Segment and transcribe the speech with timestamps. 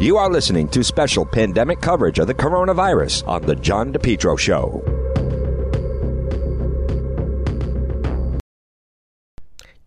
[0.00, 4.82] You are listening to special pandemic coverage of the coronavirus on The John DePetro Show.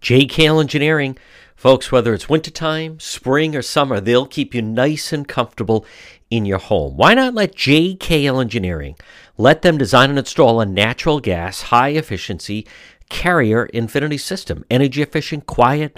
[0.04, 1.18] JKL Engineering.
[1.56, 5.84] Folks, whether it's wintertime, spring, or summer, they'll keep you nice and comfortable
[6.30, 6.96] in your home.
[6.96, 8.96] Why not let JKL Engineering
[9.36, 12.68] let them design and install a natural gas, high efficiency
[13.10, 14.64] carrier infinity system?
[14.70, 15.98] Energy efficient, quiet,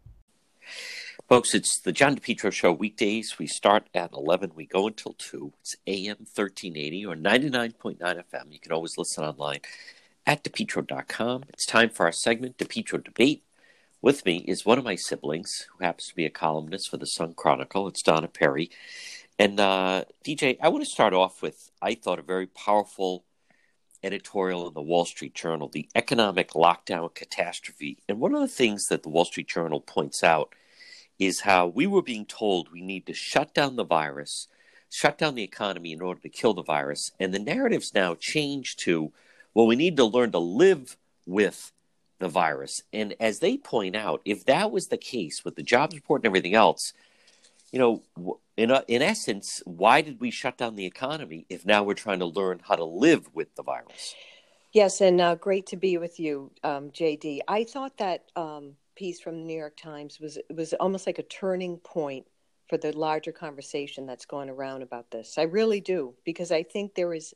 [1.31, 3.39] Folks, it's the John DePetro Show weekdays.
[3.39, 5.53] We start at 11, we go until 2.
[5.61, 8.51] It's AM 1380 or 99.9 FM.
[8.51, 9.61] You can always listen online
[10.27, 11.45] at DePetro.com.
[11.47, 13.45] It's time for our segment, DePetro Debate.
[14.01, 17.05] With me is one of my siblings who happens to be a columnist for the
[17.05, 17.87] Sun Chronicle.
[17.87, 18.69] It's Donna Perry.
[19.39, 23.23] And uh, DJ, I want to start off with, I thought, a very powerful
[24.03, 27.99] editorial in the Wall Street Journal, The Economic Lockdown Catastrophe.
[28.09, 30.53] And one of the things that the Wall Street Journal points out
[31.19, 34.47] is how we were being told we need to shut down the virus,
[34.89, 37.11] shut down the economy in order to kill the virus.
[37.19, 39.11] And the narrative's now changed to,
[39.53, 41.71] well, we need to learn to live with
[42.19, 42.81] the virus.
[42.93, 46.27] And as they point out, if that was the case with the jobs report and
[46.27, 46.93] everything else,
[47.71, 48.03] you know,
[48.57, 52.19] in, a, in essence, why did we shut down the economy if now we're trying
[52.19, 54.15] to learn how to live with the virus?
[54.73, 57.39] Yes, and uh, great to be with you, um, JD.
[57.47, 61.23] I thought that um, piece from the New York Times was was almost like a
[61.23, 62.27] turning point
[62.69, 65.39] for the larger conversation that's going around about this.
[65.39, 67.33] I really do because I think there is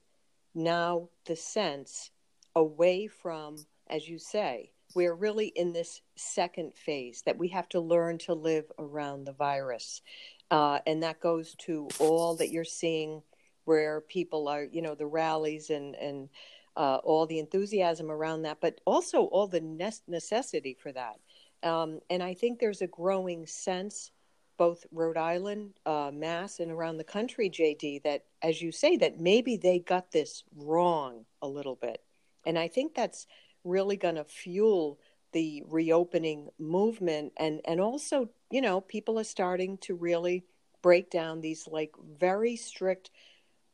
[0.53, 2.11] now the sense
[2.55, 3.57] away from,
[3.89, 8.35] as you say, we're really in this second phase that we have to learn to
[8.35, 10.03] live around the virus,
[10.51, 13.23] uh, and that goes to all that you're seeing
[13.63, 16.29] where people are, you know, the rallies and and
[16.77, 19.61] uh, all the enthusiasm around that, but also all the
[20.07, 21.15] necessity for that.
[21.63, 24.11] Um, and I think there's a growing sense,
[24.57, 29.19] both Rhode Island, uh, Mass, and around the country, JD, that, as you say, that
[29.19, 32.03] maybe they got this wrong a little bit.
[32.45, 33.27] And I think that's
[33.63, 34.99] really going to fuel
[35.33, 37.33] the reopening movement.
[37.37, 40.45] And, and also, you know, people are starting to really
[40.81, 43.09] break down these like very strict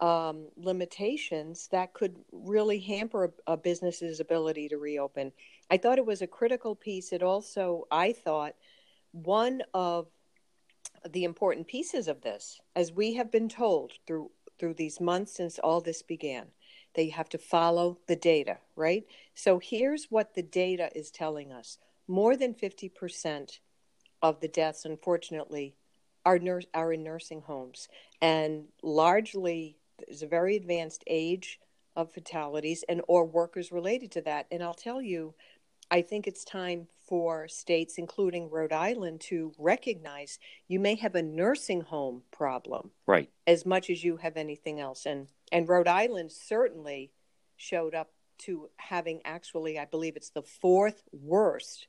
[0.01, 5.31] um, limitations that could really hamper a, a, business's ability to reopen.
[5.69, 7.13] I thought it was a critical piece.
[7.13, 8.56] It also, I thought,
[9.11, 10.07] one of
[11.11, 15.57] the important pieces of this, as we have been told through through these months since
[15.57, 16.45] all this began,
[16.94, 19.03] that you have to follow the data, right?
[19.34, 23.59] So here's what the data is telling us: more than fifty percent
[24.22, 25.75] of the deaths, unfortunately,
[26.25, 27.88] are nurse are in nursing homes,
[28.22, 31.59] and largely is a very advanced age
[31.95, 34.47] of fatalities and or workers related to that.
[34.51, 35.34] And I'll tell you,
[35.90, 40.40] I think it's time for states, including Rhode Island, to recognize
[40.70, 45.05] you may have a nursing home problem, right, as much as you have anything else.
[45.05, 47.11] And and Rhode Island certainly
[47.58, 51.87] showed up to having actually, I believe it's the fourth worst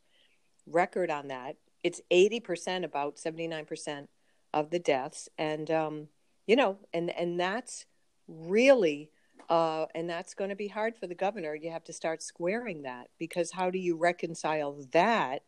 [0.67, 1.57] record on that.
[1.85, 4.11] It's eighty percent, about seventy nine percent
[4.53, 6.09] of the deaths, and um,
[6.49, 7.87] you know, and and that's
[8.29, 9.11] really
[9.49, 11.55] uh, and that's going to be hard for the governor.
[11.55, 15.43] You have to start squaring that because how do you reconcile that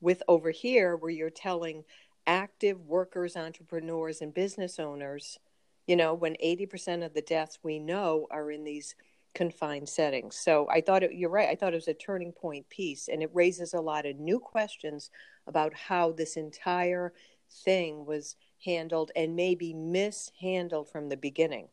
[0.00, 1.84] with over here where you're telling
[2.26, 5.38] active workers, entrepreneurs, and business owners,
[5.86, 8.94] you know, when 80% of the deaths we know are in these
[9.34, 10.36] confined settings.
[10.36, 11.48] So I thought it, you're right.
[11.48, 14.38] I thought it was a turning point piece, and it raises a lot of new
[14.38, 15.10] questions
[15.46, 17.12] about how this entire
[17.64, 21.68] thing was handled and maybe mishandled from the beginning.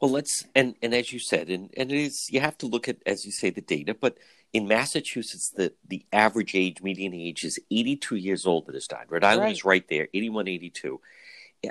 [0.00, 2.88] Well, let's and and as you said, and and it is you have to look
[2.88, 4.16] at as you say the data, but
[4.52, 9.06] in Massachusetts, the the average age, median age, is 82 years old that has died.
[9.08, 9.52] Rhode Island right.
[9.52, 11.00] is right there, 81, 82.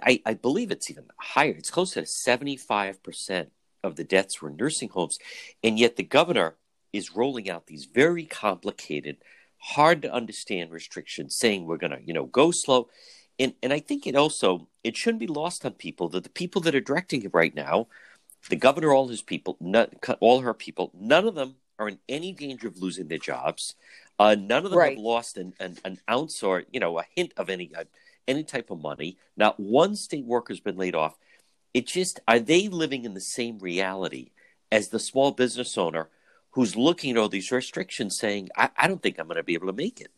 [0.04, 1.52] I, I believe it's even higher.
[1.52, 3.52] It's close to 75 percent
[3.84, 5.18] of the deaths were nursing homes,
[5.64, 6.56] and yet the governor
[6.94, 9.18] is rolling out these very complicated,
[9.58, 12.90] hard to understand restrictions, saying we're going to you know go slow
[13.40, 16.62] and and I think it also it shouldn't be lost on people that the people
[16.62, 17.88] that are directing it right now,
[18.50, 22.34] the governor, all his people, not, all her people, none of them are in any
[22.34, 23.76] danger of losing their jobs.
[24.20, 24.98] Uh, none of them right.
[24.98, 27.86] have lost an, an, an, ounce or you know a hint of any uh,
[28.28, 29.18] any type of money.
[29.38, 31.18] Not one state worker has been laid off.
[31.74, 34.32] It just are they living in the same reality
[34.72, 36.10] as the small business owner
[36.52, 39.54] who's looking at all these restrictions, saying, "I, I don't think I'm going to be
[39.54, 40.12] able to make it."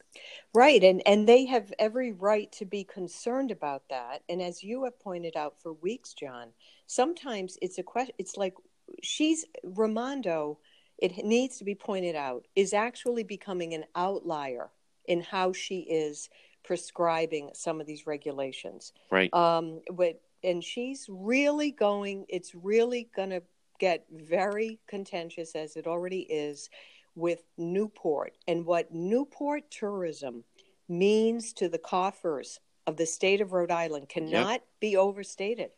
[0.53, 4.23] Right, and and they have every right to be concerned about that.
[4.27, 6.49] And as you have pointed out for weeks, John,
[6.87, 8.15] sometimes it's a question.
[8.17, 8.55] It's like
[9.01, 10.59] she's Raimondo.
[10.97, 14.69] It needs to be pointed out is actually becoming an outlier
[15.05, 16.29] in how she is
[16.63, 18.91] prescribing some of these regulations.
[19.09, 19.33] Right.
[19.33, 19.79] Um.
[19.89, 22.25] But and she's really going.
[22.27, 23.41] It's really going to
[23.79, 26.69] get very contentious as it already is
[27.15, 30.43] with Newport and what Newport tourism
[30.87, 34.67] means to the coffers of the state of Rhode Island cannot yep.
[34.79, 35.71] be overstated.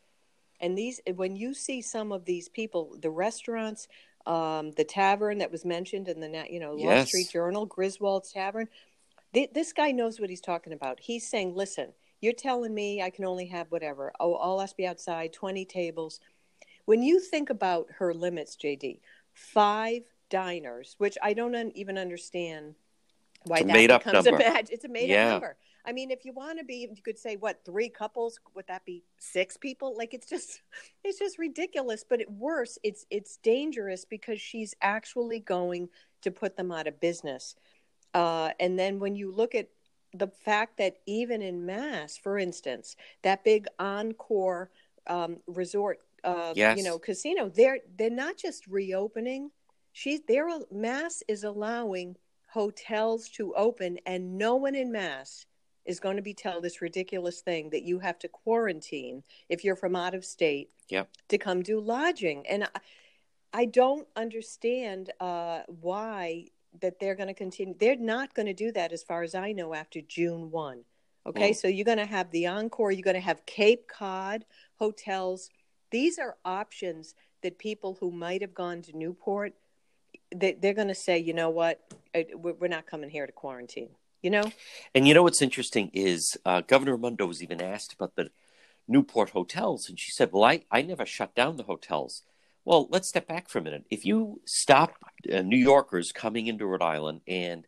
[0.60, 3.88] And these, when you see some of these people, the restaurants,
[4.26, 6.86] um, the tavern that was mentioned in the you know yes.
[6.86, 8.68] Wall Street Journal, Griswold's Tavern,
[9.34, 11.00] th- this guy knows what he's talking about.
[11.00, 14.12] He's saying, "Listen, you're telling me I can only have whatever.
[14.18, 16.20] Oh, all us be outside, twenty tables."
[16.86, 19.00] When you think about her limits, JD,
[19.32, 22.74] five diners, which I don't un- even understand
[23.44, 24.64] why it's that made becomes up a.
[24.70, 25.26] It's a made yeah.
[25.26, 25.56] up number.
[25.86, 28.38] I mean, if you want to be, you could say what three couples?
[28.54, 29.94] Would that be six people?
[29.96, 30.62] Like it's just,
[31.04, 32.04] it's just ridiculous.
[32.08, 35.88] But it, worse, it's it's dangerous because she's actually going
[36.22, 37.54] to put them out of business.
[38.14, 39.68] Uh, and then when you look at
[40.14, 44.70] the fact that even in Mass, for instance, that big Encore
[45.08, 46.78] um, resort, uh, yes.
[46.78, 49.50] you know, casino, they're they're not just reopening
[49.94, 52.16] she's there mass is allowing
[52.52, 55.46] hotels to open and no one in mass
[55.86, 59.76] is going to be told this ridiculous thing that you have to quarantine if you're
[59.76, 61.08] from out of state yep.
[61.28, 62.68] to come do lodging and i,
[63.56, 66.48] I don't understand uh, why
[66.80, 69.52] that they're going to continue they're not going to do that as far as i
[69.52, 70.84] know after june 1
[71.24, 71.56] okay mm.
[71.56, 74.44] so you're going to have the encore you're going to have cape cod
[74.80, 75.50] hotels
[75.92, 79.54] these are options that people who might have gone to newport
[80.34, 81.80] they, they're going to say, you know what,
[82.34, 83.90] we're not coming here to quarantine.
[84.22, 84.50] You know.
[84.94, 88.30] And you know what's interesting is uh, Governor Raimondo was even asked about the
[88.88, 92.22] Newport hotels, and she said, "Well, I I never shut down the hotels."
[92.64, 93.84] Well, let's step back for a minute.
[93.90, 94.94] If you stop
[95.32, 97.66] uh, New Yorkers coming into Rhode Island and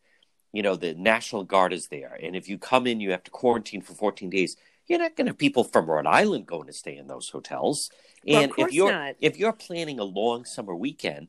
[0.52, 3.30] you know the National Guard is there, and if you come in, you have to
[3.30, 4.56] quarantine for 14 days.
[4.86, 7.90] You're not going to have people from Rhode Island going to stay in those hotels.
[8.26, 9.16] And well, if you're not.
[9.20, 11.28] if you're planning a long summer weekend,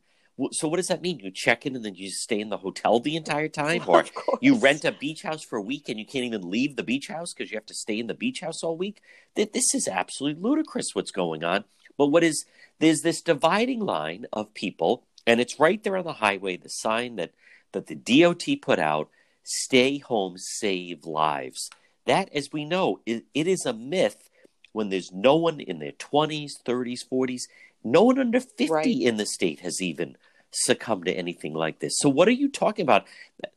[0.52, 1.20] so what does that mean?
[1.20, 4.06] You check in and then you stay in the hotel the entire time, or
[4.40, 7.08] you rent a beach house for a week and you can't even leave the beach
[7.08, 9.02] house because you have to stay in the beach house all week?
[9.36, 10.94] This is absolutely ludicrous.
[10.94, 11.64] What's going on?
[11.98, 12.46] But what is
[12.80, 16.58] there's this dividing line of people, and it's right there on the highway.
[16.58, 17.32] The sign that
[17.72, 19.10] that the DOT put out:
[19.44, 21.70] "Stay home, save lives."
[22.06, 24.30] That, as we know, it, it is a myth
[24.72, 27.42] when there's no one in their 20s, 30s, 40s.
[27.84, 28.86] No one under 50 right.
[28.86, 30.16] in the state has even
[30.52, 31.98] succumb to anything like this.
[31.98, 33.06] So what are you talking about?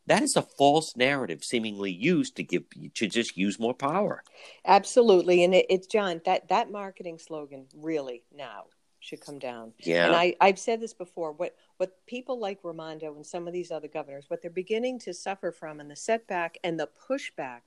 [0.07, 4.23] That is a false narrative seemingly used to give to just use more power.
[4.65, 5.45] Absolutely.
[5.45, 8.65] And it, it's John, that that marketing slogan really now
[9.01, 9.73] should come down.
[9.79, 10.07] Yeah.
[10.07, 11.33] And I, I've said this before.
[11.33, 15.15] What what people like Raimondo and some of these other governors, what they're beginning to
[15.15, 17.61] suffer from and the setback and the pushback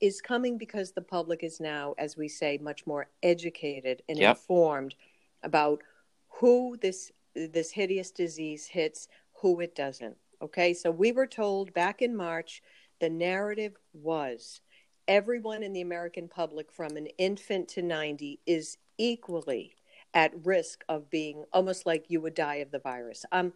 [0.00, 4.36] is coming because the public is now, as we say, much more educated and yep.
[4.36, 4.94] informed
[5.42, 5.82] about
[6.28, 7.10] who this
[7.52, 9.08] this hideous disease hits,
[9.40, 10.16] who it doesn't.
[10.42, 12.62] Okay, so we were told back in March
[13.00, 14.60] the narrative was
[15.08, 19.74] everyone in the American public from an infant to 90 is equally
[20.14, 23.24] at risk of being almost like you would die of the virus.
[23.32, 23.52] Um,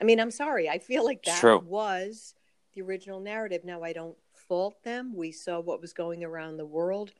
[0.00, 0.68] I mean, I'm sorry.
[0.68, 1.60] I feel like that True.
[1.64, 2.34] was
[2.74, 3.64] the original narrative.
[3.64, 5.14] Now, I don't fault them.
[5.14, 7.12] We saw what was going around the world.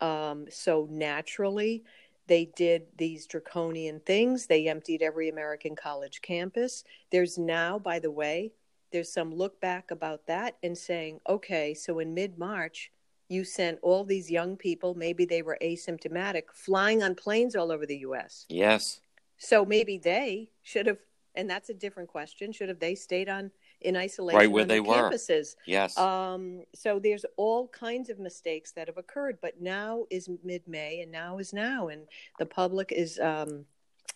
[0.00, 1.84] Um, so naturally,
[2.26, 4.46] they did these draconian things.
[4.46, 6.84] They emptied every American college campus.
[7.10, 8.52] There's now, by the way,
[8.92, 12.92] there's some look back about that and saying, okay, so in mid March,
[13.28, 17.86] you sent all these young people, maybe they were asymptomatic, flying on planes all over
[17.86, 18.46] the US.
[18.48, 19.00] Yes.
[19.36, 20.98] So maybe they should have,
[21.34, 23.50] and that's a different question, should have they stayed on
[23.84, 25.54] in isolation right where they campuses?
[25.54, 25.62] were?
[25.66, 25.96] Yes.
[25.98, 31.12] Um, so there's all kinds of mistakes that have occurred, but now is mid-May, and
[31.12, 32.02] now is now, and
[32.38, 33.66] the public is, um,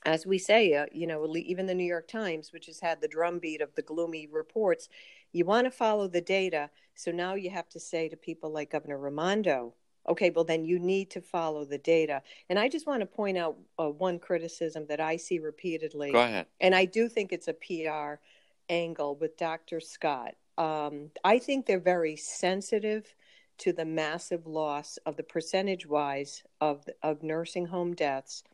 [0.04, 3.08] as we say, uh, you know, even the New York Times, which has had the
[3.08, 4.88] drumbeat of the gloomy reports,
[5.32, 6.70] you want to follow the data.
[6.94, 9.75] So now you have to say to people like Governor Raimondo,
[10.08, 12.22] okay, well then you need to follow the data.
[12.48, 16.12] And I just want to point out uh, one criticism that I see repeatedly.
[16.12, 16.46] Go ahead.
[16.60, 18.18] And I do think it's a PR
[18.68, 19.80] angle with Dr.
[19.80, 20.34] Scott.
[20.56, 23.14] Um, I think they're very sensitive
[23.58, 28.44] to the massive loss of the percentage wise of of nursing home deaths,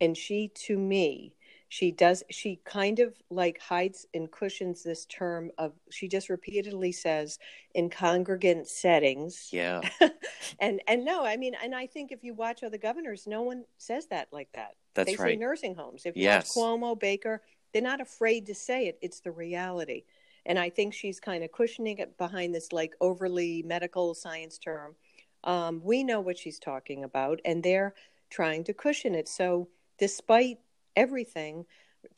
[0.00, 1.34] and she, to me,
[1.74, 6.92] she does she kind of like hides and cushions this term of she just repeatedly
[6.92, 7.36] says
[7.74, 9.80] in congregant settings yeah
[10.60, 13.64] and and no i mean and i think if you watch other governors no one
[13.76, 16.54] says that like that that's they right say nursing homes if you yes.
[16.54, 17.42] watch cuomo baker
[17.74, 20.04] they're not afraid to say it it's the reality.
[20.46, 24.96] And i think she's kind of cushioning it behind this like overly medical science term.
[25.44, 27.94] Um, we know what she's talking about and they're
[28.30, 29.28] trying to cushion it.
[29.28, 30.60] So despite
[30.96, 31.66] everything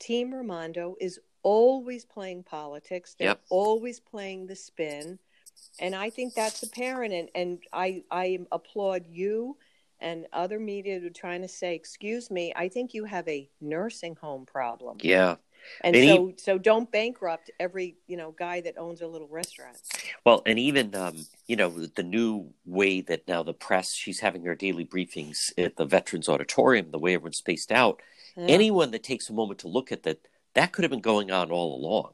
[0.00, 3.16] team raimondo is always playing politics.
[3.18, 3.42] They're Yep.
[3.50, 5.18] always playing the spin.
[5.78, 9.56] And i think that's apparent and, and i i applaud you
[10.06, 13.48] and other media who are trying to say excuse me i think you have a
[13.60, 15.36] nursing home problem yeah
[15.82, 19.76] and And so so don't bankrupt every you know guy that owns a little restaurant
[20.24, 24.44] Well, and even um, you know the new way that now the press she's having
[24.44, 28.00] her daily briefings at the Veterans Auditorium, the way everyone's spaced out.
[28.36, 28.46] Yeah.
[28.48, 30.20] Anyone that takes a moment to look at that,
[30.54, 32.12] that could have been going on all along.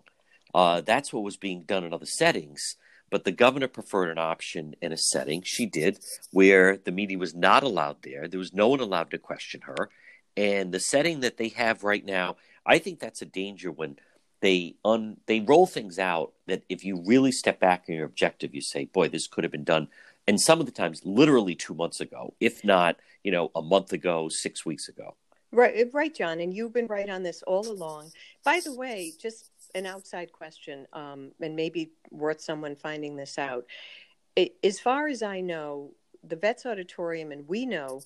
[0.54, 2.76] Uh, that's what was being done in other settings.
[3.12, 5.98] But the governor preferred an option in a setting she did
[6.32, 8.26] where the media was not allowed there.
[8.26, 9.90] There was no one allowed to question her.
[10.34, 13.98] And the setting that they have right now, I think that's a danger when
[14.40, 18.54] they un they roll things out that if you really step back on your objective,
[18.54, 19.88] you say, "Boy, this could have been done."
[20.26, 23.92] And some of the times, literally two months ago, if not, you know, a month
[23.92, 25.16] ago, six weeks ago.
[25.52, 28.12] Right, right, John, and you've been right on this all along.
[28.42, 33.64] By the way, just an outside question, um, and maybe worth someone finding this out.
[34.36, 35.92] It, as far as I know,
[36.24, 38.00] the Vets Auditorium, and we know,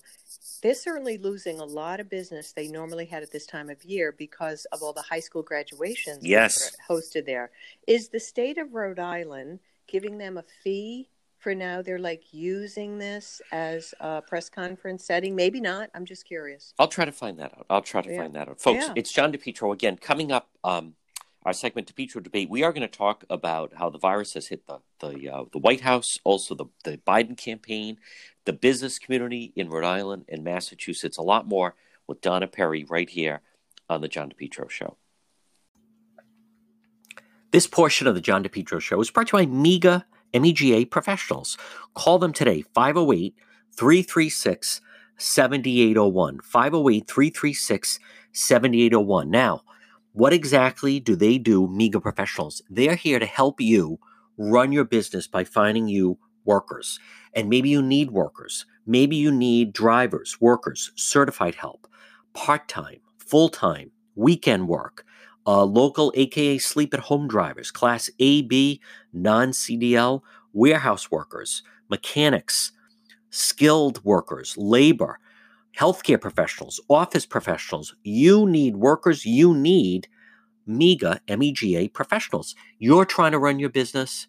[0.63, 4.13] they're certainly losing a lot of business they normally had at this time of year
[4.17, 6.75] because of all the high school graduations Yes.
[6.89, 7.51] hosted there.
[7.85, 11.83] Is the state of Rhode Island giving them a fee for now?
[11.83, 15.35] They're like using this as a press conference setting?
[15.35, 15.91] Maybe not.
[15.93, 16.73] I'm just curious.
[16.79, 17.67] I'll try to find that out.
[17.69, 18.17] I'll try to Yeah.
[18.17, 18.85] find that out, folks.
[18.87, 18.93] Yeah.
[18.95, 19.95] It's John DePetro again.
[19.97, 20.95] Coming up, um,
[21.43, 22.49] our segment DePetro debate.
[22.49, 25.59] We are going to talk about how the virus has hit the the uh, the
[25.59, 27.97] White House, also the the Biden campaign,
[28.45, 31.17] the business community in Rhode Island and Massachusetts.
[31.17, 31.75] A lot more
[32.07, 33.41] with Donna Perry right here
[33.89, 34.97] on the John DePetro Show.
[37.51, 41.57] This portion of the John DePetro Show is brought to you by MEGA MEGA Professionals.
[41.93, 43.35] Call them today, 508
[43.75, 44.81] 336
[45.17, 46.39] 7801.
[46.41, 47.99] 508 336
[48.33, 49.29] 7801.
[49.29, 49.61] Now,
[50.17, 52.63] what exactly do they do, MEGA Professionals?
[52.71, 53.99] They're here to help you
[54.35, 56.99] run your business by finding you workers.
[57.35, 58.65] And maybe you need workers.
[58.87, 61.87] Maybe you need drivers, workers, certified help,
[62.33, 65.05] part time, full time, weekend work,
[65.45, 68.81] uh, local AKA sleep at home drivers, class A, B,
[69.13, 70.21] non CDL,
[70.51, 72.71] warehouse workers, mechanics,
[73.29, 75.19] skilled workers, labor,
[75.77, 77.95] healthcare professionals, office professionals.
[78.03, 79.25] You need workers.
[79.25, 80.07] You need
[80.65, 82.55] MEGA, MEGA professionals.
[82.79, 84.27] You're trying to run your business.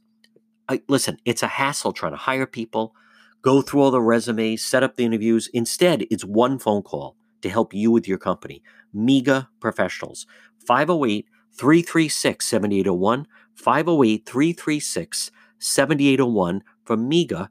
[0.69, 2.95] I, listen, it's a hassle trying to hire people,
[3.43, 5.49] go through all the resumes, set up the interviews.
[5.55, 8.62] Instead, it's one phone call to help you with your company.
[8.93, 10.26] MEGA professionals.
[10.67, 13.26] 508 336 7801.
[13.55, 17.50] 508 336 7801 from MEGA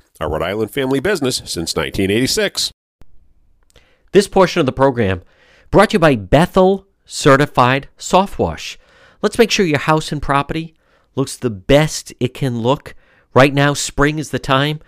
[0.23, 2.71] A Rhode Island family business since 1986.
[4.11, 5.21] This portion of the program
[5.71, 8.77] Brought to you by Bethel Certified Soft Wash.
[9.21, 10.75] Let's make sure your house and property
[11.15, 12.93] looks the best it can look.
[13.33, 14.81] Right now, spring is the time.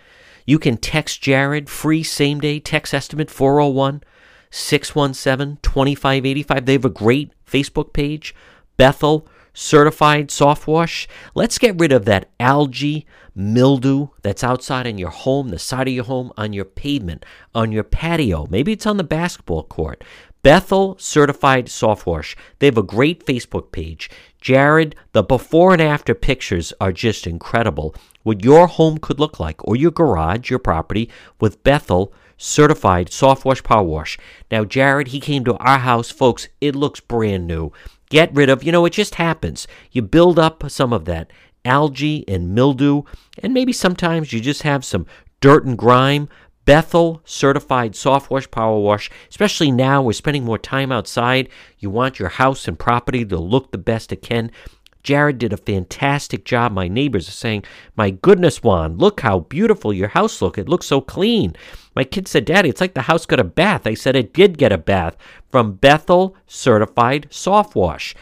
[0.45, 4.03] You can text Jared, free same day text estimate 401
[4.51, 6.65] 617 2585.
[6.65, 8.35] They have a great Facebook page,
[8.75, 11.07] Bethel Certified Soft Wash.
[11.35, 13.05] Let's get rid of that algae,
[13.35, 17.71] mildew that's outside in your home, the side of your home, on your pavement, on
[17.71, 18.47] your patio.
[18.49, 20.03] Maybe it's on the basketball court.
[20.41, 22.35] Bethel Certified Soft Wash.
[22.59, 24.09] They have a great Facebook page.
[24.41, 27.95] Jared, the before and after pictures are just incredible.
[28.23, 33.45] What your home could look like, or your garage, your property, with Bethel Certified Soft
[33.45, 34.17] Wash Power Wash.
[34.51, 36.49] Now, Jared, he came to our house, folks.
[36.59, 37.71] It looks brand new.
[38.13, 39.67] Get rid of, you know, it just happens.
[39.91, 41.33] You build up some of that
[41.65, 43.01] algae and mildew,
[43.39, 45.07] and maybe sometimes you just have some
[45.41, 46.29] dirt and grime.
[46.63, 51.49] Bethel certified soft wash power wash, especially now we're spending more time outside.
[51.79, 54.51] You want your house and property to look the best it can.
[55.03, 56.71] Jared did a fantastic job.
[56.71, 60.57] My neighbors are saying, My goodness, Juan, look how beautiful your house look.
[60.57, 61.55] It looks so clean.
[61.95, 63.85] My kid said, Daddy, it's like the house got a bath.
[63.85, 65.17] I said it did get a bath
[65.49, 68.15] from Bethel Certified Soft Wash.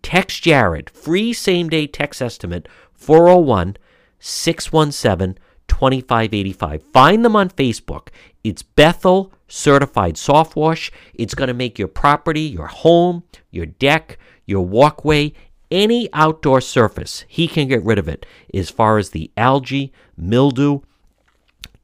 [0.00, 3.76] Text Jared, free same day text estimate 401
[4.20, 6.82] 617 2585.
[6.92, 8.08] Find them on Facebook.
[8.42, 10.90] It's Bethel Certified Soft Wash.
[11.14, 15.34] It's going to make your property, your home, your deck, your walkway,
[15.70, 20.80] any outdoor surface, he can get rid of it as far as the algae, mildew,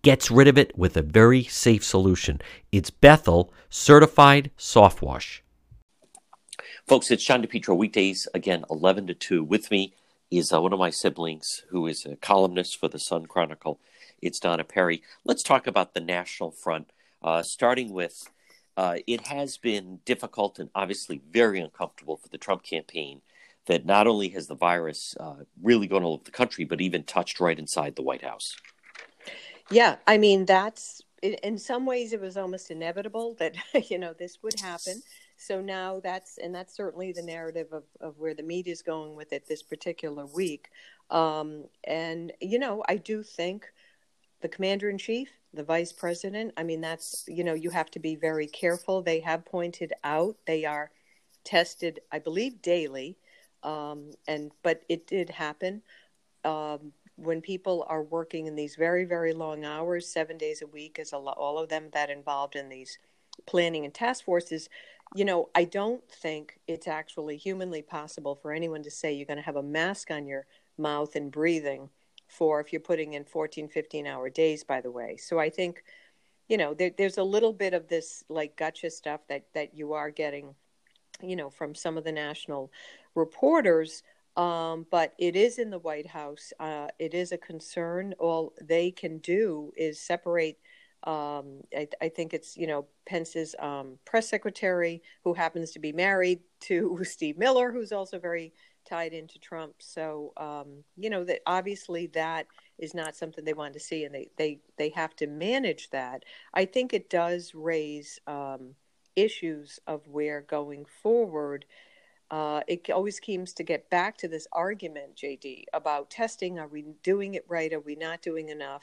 [0.02, 2.40] gets rid of it with a very safe solution.
[2.70, 5.42] It's Bethel Certified Soft Wash.
[6.86, 9.42] Folks, it's John DePetro, weekdays, again, 11 to 2.
[9.42, 9.94] With me
[10.30, 13.80] is uh, one of my siblings who is a columnist for the Sun Chronicle.
[14.20, 15.02] It's Donna Perry.
[15.24, 16.90] Let's talk about the national front,
[17.22, 18.28] uh, starting with
[18.76, 23.22] uh, it has been difficult and obviously very uncomfortable for the Trump campaign
[23.66, 27.02] that not only has the virus uh, really gone all over the country, but even
[27.04, 28.56] touched right inside the White House.
[29.70, 33.56] Yeah, I mean, that's in some ways it was almost inevitable that,
[33.90, 35.02] you know, this would happen.
[35.36, 39.14] So now that's, and that's certainly the narrative of, of where the media is going
[39.16, 40.68] with it this particular week.
[41.10, 43.66] Um, and, you know, I do think
[44.42, 47.98] the commander in chief, the vice president, I mean, that's, you know, you have to
[47.98, 49.00] be very careful.
[49.00, 50.90] They have pointed out they are
[51.42, 53.16] tested, I believe, daily
[53.64, 55.82] um, and but it did happen
[56.44, 60.98] um, when people are working in these very very long hours, seven days a week,
[60.98, 62.98] as a all of them that involved in these
[63.46, 64.68] planning and task forces.
[65.16, 69.38] You know, I don't think it's actually humanly possible for anyone to say you're going
[69.38, 70.46] to have a mask on your
[70.78, 71.88] mouth and breathing
[72.28, 75.84] for if you're putting in 14 15 hour days by the way so i think
[76.48, 79.92] you know there, there's a little bit of this like gotcha stuff that that you
[79.92, 80.54] are getting
[81.22, 82.70] you know from some of the national
[83.14, 84.02] reporters,
[84.36, 86.52] um, but it is in the White House.
[86.58, 88.14] Uh, it is a concern.
[88.18, 90.58] All they can do is separate.
[91.04, 95.92] Um, I, I, think it's you know Pence's um, press secretary, who happens to be
[95.92, 98.54] married to Steve Miller, who's also very
[98.88, 99.74] tied into Trump.
[99.78, 102.46] So um, you know that obviously that
[102.78, 106.24] is not something they want to see, and they they they have to manage that.
[106.54, 108.74] I think it does raise um,
[109.14, 111.66] issues of where going forward
[112.30, 116.58] uh, it always seems to get back to this argument, JD, about testing.
[116.58, 117.72] Are we doing it right?
[117.72, 118.82] Are we not doing enough?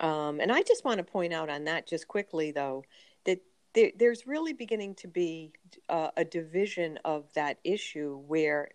[0.00, 2.84] Um, and I just want to point out on that just quickly, though,
[3.26, 3.40] that
[3.74, 5.52] there, there's really beginning to be
[5.88, 8.68] uh, a division of that issue where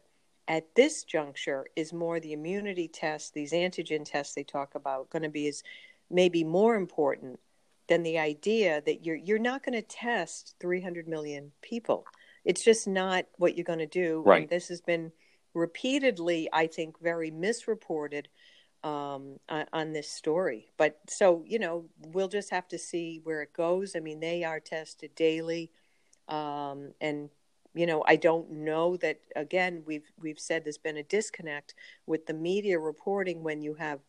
[0.47, 5.23] at this juncture is more the immunity tests, these antigen tests they talk about, going
[5.23, 5.63] to be is
[6.12, 7.39] maybe more important
[7.88, 12.05] than the idea that you're you're not going to test 300 million people
[12.45, 14.23] it's just not what you're going to do.
[14.25, 14.43] Right.
[14.43, 15.12] And this has been
[15.53, 18.29] repeatedly, I think, very misreported
[18.84, 20.67] um, on, on, this story.
[20.77, 23.95] But so, you know, we'll just have to see where it goes.
[23.95, 25.71] I mean, they are tested daily.
[26.27, 27.29] Um, and,
[27.73, 31.73] you know, I don't know that, again, we've, we've said there's been a disconnect
[32.05, 34.01] with the media reporting when you have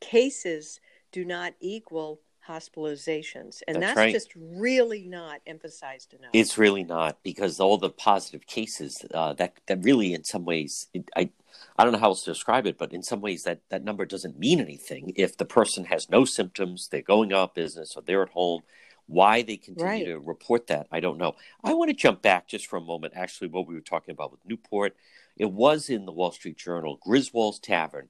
[0.00, 0.80] cases
[1.12, 4.12] do not equal hospitalizations and that's, that's right.
[4.12, 9.54] just really not emphasized enough it's really not because all the positive cases uh, that
[9.66, 11.30] that really in some ways it, i
[11.78, 14.04] i don't know how else to describe it but in some ways that that number
[14.04, 18.22] doesn't mean anything if the person has no symptoms they're going out business or they're
[18.22, 18.62] at home
[19.06, 20.06] why they continue right.
[20.06, 23.12] to report that i don't know i want to jump back just for a moment
[23.14, 24.96] actually what we were talking about with newport
[25.36, 28.08] it was in the wall street journal griswold's tavern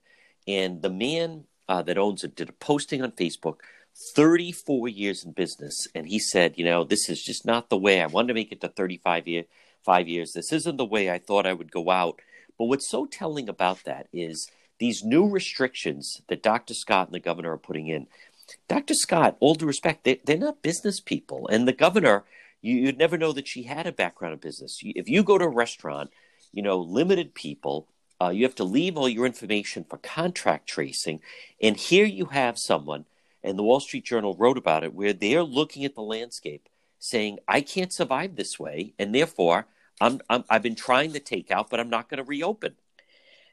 [0.49, 3.57] and the man uh, that owns it did a posting on facebook
[3.95, 8.01] 34 years in business, and he said, you know, this is just not the way
[8.01, 9.45] I wanted to make it to 35 year,
[9.85, 10.33] five years.
[10.33, 12.21] This isn't the way I thought I would go out.
[12.59, 16.75] But what's so telling about that is these new restrictions that Dr.
[16.75, 18.07] Scott and the governor are putting in.
[18.69, 18.95] Dr.
[18.95, 22.25] Scott, all due respect, they, they're not business people, and the governor,
[22.61, 24.79] you, would never know that she had a background in business.
[24.83, 26.11] If you go to a restaurant,
[26.53, 27.89] you know, limited people.
[28.21, 31.21] Uh, you have to leave all your information for contract tracing.
[31.61, 33.07] And here you have someone
[33.43, 37.39] and the Wall Street Journal wrote about it, where they're looking at the landscape, saying,
[37.49, 39.67] "I can't survive this way, and therefore,
[40.01, 42.77] I'm, I'm I've been trying to take out, but I'm not going to reopen."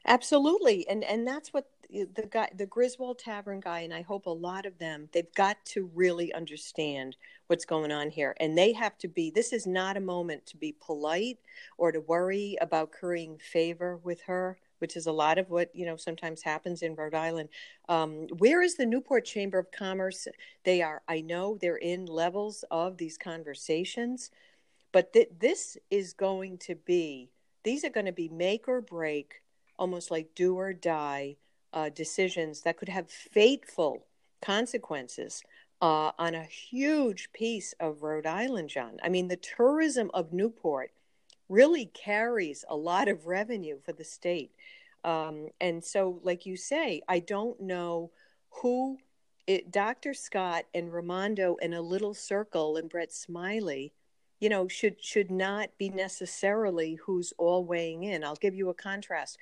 [0.06, 4.30] Absolutely, and and that's what the guy, the Griswold Tavern guy, and I hope a
[4.30, 7.16] lot of them, they've got to really understand
[7.48, 9.30] what's going on here, and they have to be.
[9.30, 11.38] This is not a moment to be polite
[11.76, 15.86] or to worry about currying favor with her which is a lot of what you
[15.86, 17.48] know sometimes happens in Rhode Island.
[17.88, 20.26] Um, where is the Newport Chamber of Commerce?
[20.64, 24.30] They are, I know, they're in levels of these conversations,
[24.92, 27.30] but th- this is going to be
[27.62, 29.42] these are going to be make or break,
[29.78, 31.36] almost like do or die
[31.72, 34.06] uh, decisions that could have fateful
[34.42, 35.42] consequences
[35.82, 38.98] uh, on a huge piece of Rhode Island, John.
[39.02, 40.92] I mean, the tourism of Newport
[41.50, 44.52] really carries a lot of revenue for the state.
[45.04, 48.10] Um, and so, like you say, I don't know
[48.62, 48.98] who
[49.46, 50.14] it, Dr.
[50.14, 53.92] Scott and Raimondo and a little circle and Brett Smiley,
[54.38, 58.22] you know, should should not be necessarily who's all weighing in.
[58.22, 59.38] I'll give you a contrast.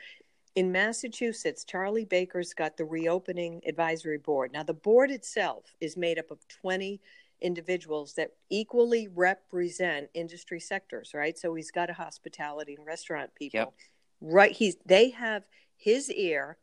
[0.54, 4.50] In Massachusetts, Charlie Baker's got the reopening advisory board.
[4.52, 7.00] Now, the board itself is made up of 20
[7.40, 11.38] individuals that equally represent industry sectors, right?
[11.38, 13.58] So he's got a hospitality and restaurant people.
[13.60, 13.72] Yep.
[14.20, 15.44] Right he's they have
[15.76, 16.58] his ear.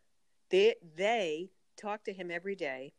[0.50, 2.94] They they talk to him every day.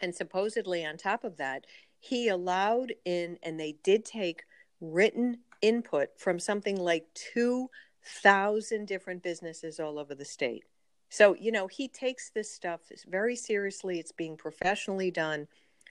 [0.00, 1.66] And supposedly on top of that
[1.98, 4.44] he allowed in and they did take
[4.80, 10.64] written input from something like 2000 different businesses all over the state.
[11.08, 13.98] So you know he takes this stuff very seriously.
[13.98, 15.48] It's being professionally done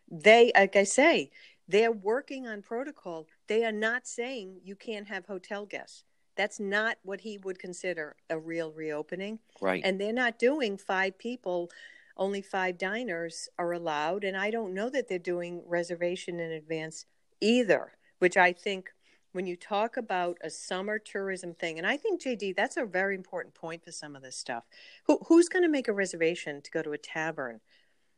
[0.09, 1.29] they like i say
[1.67, 6.03] they're working on protocol they are not saying you can't have hotel guests
[6.37, 9.39] that's not what he would consider a real reopening.
[9.59, 9.81] Right.
[9.83, 11.69] And they're not doing five people,
[12.15, 14.23] only five diners are allowed.
[14.23, 17.05] And I don't know that they're doing reservation in advance
[17.41, 18.89] either, which I think
[19.33, 23.15] when you talk about a summer tourism thing, and I think JD, that's a very
[23.15, 24.63] important point for some of this stuff.
[25.05, 27.59] Who, who's going to make a reservation to go to a tavern?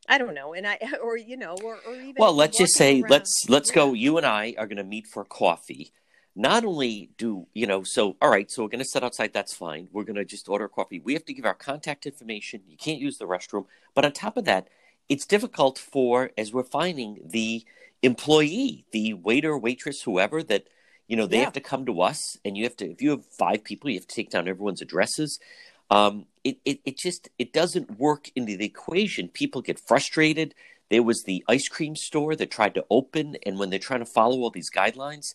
[0.10, 3.02] I don't know, and I or you know, or, or even well, let's just say
[3.02, 3.12] around.
[3.12, 3.76] let's let's yeah.
[3.76, 3.94] go.
[3.94, 5.94] You and I are going to meet for coffee,
[6.40, 9.54] not only do you know so all right so we're going to sit outside that's
[9.54, 12.78] fine we're going to just order coffee we have to give our contact information you
[12.78, 14.68] can't use the restroom but on top of that
[15.10, 17.66] it's difficult for as we're finding the
[18.02, 20.68] employee the waiter waitress whoever that
[21.08, 21.44] you know they yeah.
[21.44, 23.98] have to come to us and you have to if you have five people you
[23.98, 25.40] have to take down everyone's addresses
[25.90, 29.28] um, it, it, it just it doesn't work into the equation.
[29.28, 30.56] People get frustrated.
[30.90, 34.06] There was the ice cream store that tried to open and when they're trying to
[34.06, 35.34] follow all these guidelines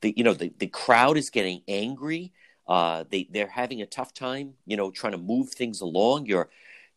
[0.00, 2.32] the you know the, the crowd is getting angry.
[2.66, 6.26] Uh, they they're having a tough time you know trying to move things along.
[6.26, 6.48] You're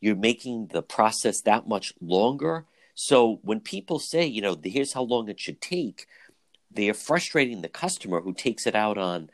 [0.02, 2.66] you're making the process that much longer.
[2.96, 6.08] So when people say you know here's how long it should take
[6.72, 9.30] they're frustrating the customer who takes it out on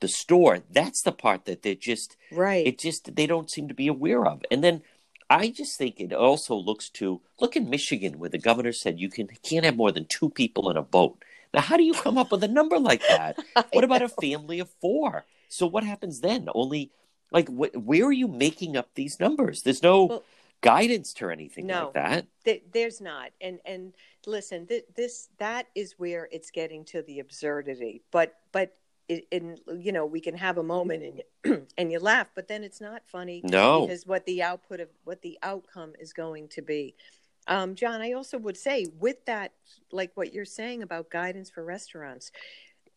[0.00, 3.74] the store that's the part that they're just right it just they don't seem to
[3.74, 4.82] be aware of and then
[5.30, 9.08] I just think it also looks to look in Michigan where the governor said you
[9.08, 11.24] can can't have more than two people in a boat.
[11.54, 13.38] Now, how do you come up with a number like that?
[13.72, 15.24] what about a family of four?
[15.48, 16.48] So what happens then?
[16.52, 16.90] Only
[17.30, 19.62] like wh- where are you making up these numbers?
[19.62, 20.24] There's no well,
[20.62, 22.26] guidance to anything no, like that.
[22.44, 23.30] Th- there's not.
[23.40, 23.92] And and
[24.26, 28.02] listen, th- this that is where it's getting to the absurdity.
[28.10, 28.74] But but
[29.30, 32.62] in you know we can have a moment and you, and you laugh, but then
[32.62, 33.42] it's not funny.
[33.44, 36.94] No, because what the output of what the outcome is going to be.
[37.46, 39.52] Um, John, I also would say with that,
[39.90, 42.30] like what you're saying about guidance for restaurants,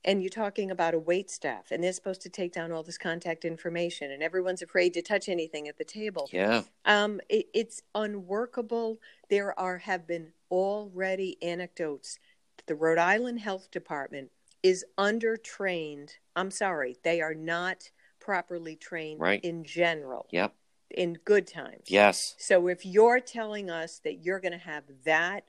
[0.06, 2.98] and you're talking about a wait staff, and they're supposed to take down all this
[2.98, 6.30] contact information, and everyone's afraid to touch anything at the table.
[6.32, 9.00] Yeah, um, it, it's unworkable.
[9.30, 12.20] There are have been already anecdotes.
[12.68, 14.30] The Rhode Island Health Department
[14.64, 16.12] is undertrained.
[16.36, 19.42] I'm sorry, they are not properly trained right.
[19.44, 20.28] in general.
[20.32, 20.56] Yep
[20.94, 21.86] in good times.
[21.88, 22.36] Yes.
[22.38, 25.46] So if you're telling us that you're going to have that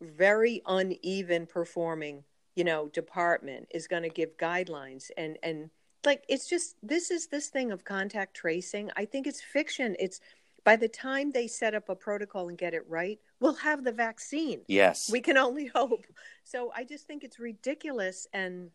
[0.00, 5.70] very uneven performing, you know, department is going to give guidelines and and
[6.04, 8.90] like it's just this is this thing of contact tracing.
[8.96, 9.96] I think it's fiction.
[9.98, 10.20] It's
[10.66, 13.92] by the time they set up a protocol and get it right, we'll have the
[13.92, 14.62] vaccine.
[14.66, 15.08] Yes.
[15.08, 16.04] We can only hope.
[16.42, 18.70] So I just think it's ridiculous and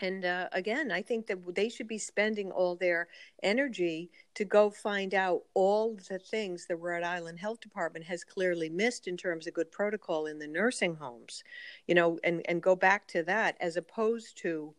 [0.00, 3.08] and uh, again, I think that they should be spending all their
[3.42, 8.68] energy to go find out all the things the Rhode Island Health Department has clearly
[8.68, 11.42] missed in terms of good protocol in the nursing homes,
[11.88, 14.72] you know, and, and go back to that as opposed to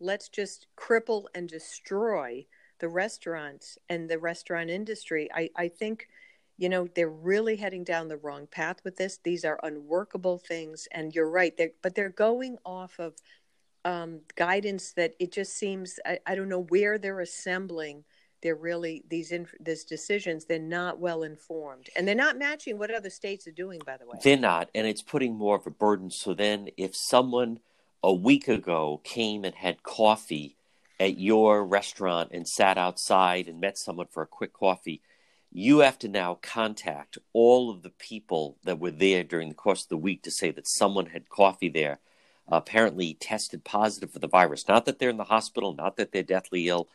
[0.00, 2.44] let's just cripple and destroy
[2.78, 5.28] the restaurants and the restaurant industry.
[5.34, 6.08] I, I think,
[6.56, 9.18] you know, they're really heading down the wrong path with this.
[9.22, 10.88] These are unworkable things.
[10.92, 13.14] And you're right, they're, but they're going off of
[13.84, 18.04] um, guidance that it just seems, I, I don't know where they're assembling
[18.44, 22.94] they're really these inf- these decisions they're not well informed and they're not matching what
[22.94, 25.70] other states are doing by the way they're not and it's putting more of a
[25.70, 27.58] burden so then if someone
[28.02, 30.56] a week ago came and had coffee
[31.00, 35.00] at your restaurant and sat outside and met someone for a quick coffee,
[35.50, 39.84] you have to now contact all of the people that were there during the course
[39.84, 42.00] of the week to say that someone had coffee there,
[42.48, 44.66] apparently tested positive for the virus.
[44.68, 46.88] Not that they're in the hospital, not that they're deathly ill.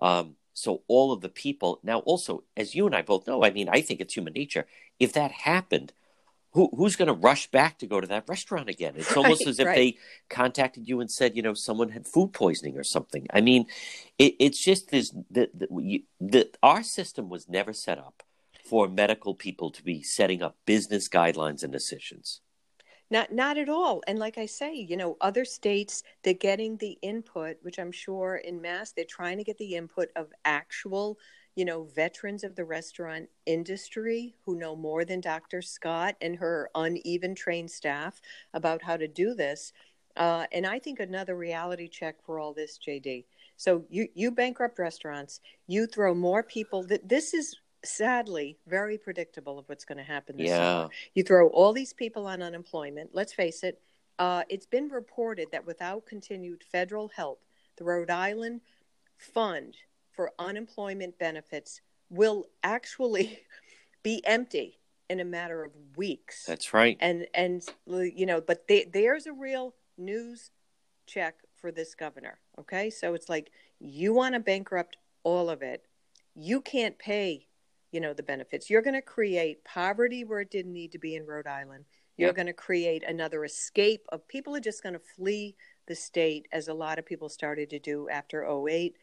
[0.00, 3.50] Um, so all of the people now also, as you and I both know, I
[3.50, 4.66] mean, I think it's human nature.
[4.98, 5.92] If that happened,
[6.56, 8.94] who, who's going to rush back to go to that restaurant again?
[8.96, 9.74] It's right, almost as if right.
[9.74, 9.98] they
[10.30, 13.26] contacted you and said, you know, someone had food poisoning or something.
[13.30, 13.66] I mean,
[14.18, 18.22] it, it's just this the, the, the, our system was never set up
[18.64, 22.40] for medical people to be setting up business guidelines and decisions.
[23.10, 24.02] Not not at all.
[24.08, 28.36] And like I say, you know, other states they're getting the input, which I'm sure
[28.36, 31.18] in mass they're trying to get the input of actual
[31.56, 35.62] you know, veterans of the restaurant industry who know more than Dr.
[35.62, 38.20] Scott and her uneven trained staff
[38.52, 39.72] about how to do this.
[40.16, 43.24] Uh, and I think another reality check for all this, JD.
[43.56, 46.82] So you you bankrupt restaurants, you throw more people.
[46.84, 50.82] That this is sadly very predictable of what's going to happen this yeah.
[50.82, 50.90] summer.
[51.14, 53.10] You throw all these people on unemployment.
[53.14, 53.80] Let's face it.
[54.18, 57.42] Uh, it's been reported that without continued federal help,
[57.76, 58.62] the Rhode Island
[59.18, 59.76] fund
[60.16, 63.40] for unemployment benefits will actually
[64.02, 66.44] be empty in a matter of weeks.
[66.46, 66.96] That's right.
[66.98, 70.50] And and you know, but they, there's a real news
[71.06, 72.38] check for this governor.
[72.58, 75.84] Okay, so it's like you want to bankrupt all of it.
[76.34, 77.46] You can't pay,
[77.92, 78.68] you know, the benefits.
[78.68, 81.84] You're going to create poverty where it didn't need to be in Rhode Island.
[82.16, 82.36] You're yep.
[82.36, 85.54] going to create another escape of people are just going to flee
[85.86, 88.96] the state as a lot of people started to do after 08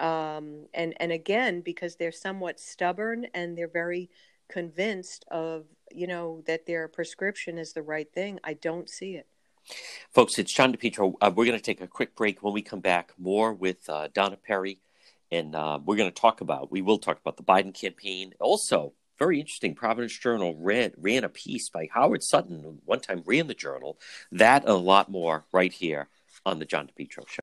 [0.00, 4.10] um, and and again because they're somewhat stubborn and they're very
[4.48, 9.26] convinced of you know that their prescription is the right thing i don't see it.
[10.12, 12.42] Folks it's john depetro uh, we're going to take a quick break.
[12.42, 14.80] When we come back more with uh, donna perry
[15.30, 18.34] and uh, we're going to talk about we will talk about the biden campaign.
[18.40, 23.46] Also very interesting providence journal ran, ran a piece by howard sutton one time ran
[23.46, 23.98] the journal
[24.32, 26.08] that a lot more right here
[26.46, 27.40] on the john depetro show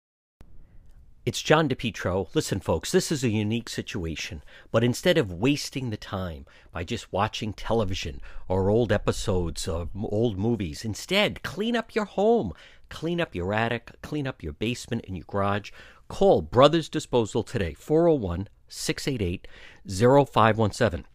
[1.28, 2.34] it's John DePetro.
[2.34, 7.12] Listen, folks, this is a unique situation, but instead of wasting the time by just
[7.12, 12.54] watching television or old episodes of old movies, instead, clean up your home,
[12.88, 15.72] clean up your attic, clean up your basement and your garage.
[16.08, 19.50] Call Brothers Disposal today, 401 688
[19.86, 21.06] 0517.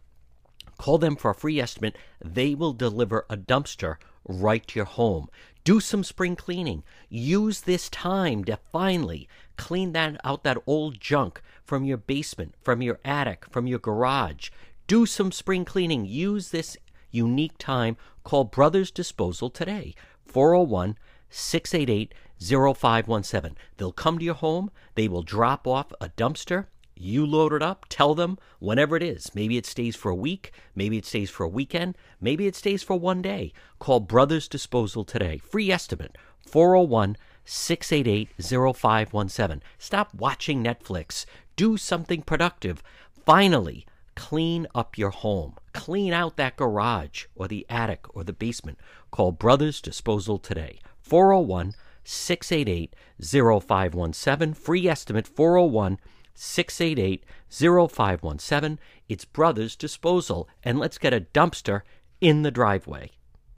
[0.77, 1.97] Call them for a free estimate.
[2.23, 3.95] They will deliver a dumpster
[4.27, 5.29] right to your home.
[5.63, 6.83] Do some spring cleaning.
[7.09, 12.81] Use this time to finally clean that out that old junk from your basement, from
[12.81, 14.49] your attic, from your garage.
[14.87, 16.05] Do some spring cleaning.
[16.05, 16.75] Use this
[17.11, 17.95] unique time.
[18.23, 19.95] Call Brothers Disposal today.
[20.25, 20.97] 401
[21.29, 23.57] 688 0517.
[23.77, 24.69] They'll come to your home.
[24.95, 29.33] They will drop off a dumpster you load it up, tell them whenever it is.
[29.33, 32.83] Maybe it stays for a week, maybe it stays for a weekend, maybe it stays
[32.83, 33.53] for one day.
[33.79, 35.37] Call Brothers Disposal today.
[35.37, 38.29] Free estimate 401 688
[38.75, 39.61] 0517.
[39.77, 41.25] Stop watching Netflix.
[41.55, 42.81] Do something productive.
[43.25, 45.55] Finally, clean up your home.
[45.73, 48.77] Clean out that garage or the attic or the basement.
[49.11, 50.79] Call Brothers Disposal today.
[51.01, 54.53] 401 688 0517.
[54.53, 55.99] Free estimate 401
[56.35, 58.79] 688 0517.
[59.07, 61.81] It's Brothers Disposal, and let's get a dumpster
[62.21, 63.11] in the driveway.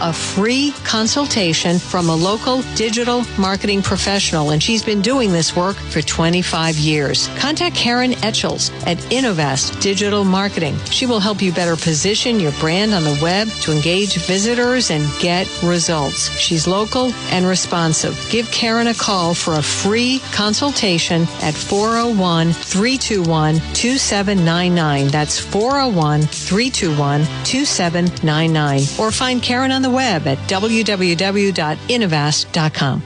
[0.00, 5.76] a free consultation from a local digital marketing professional, and she's been doing this work
[5.76, 7.28] for 25 years.
[7.36, 10.76] Contact Karen Etchels at Innovast Digital Marketing.
[10.90, 15.06] She will help you better position your brand on the web to engage visitors and
[15.20, 16.30] get results.
[16.38, 18.18] She's local and responsive.
[18.30, 25.08] Give Karen a call for a free consultation at 401 321 2799.
[25.08, 28.80] That's 401 321 2799.
[28.98, 33.02] Or find Karen on the web at www.innovast.com.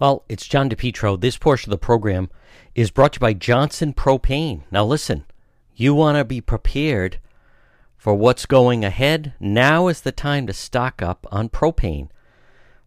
[0.00, 1.20] Well, it's John DePetro.
[1.20, 2.28] This portion of the program
[2.74, 4.62] is brought to you by Johnson Propane.
[4.72, 5.24] Now, listen,
[5.76, 7.20] you want to be prepared
[7.96, 9.34] for what's going ahead.
[9.38, 12.08] Now is the time to stock up on propane.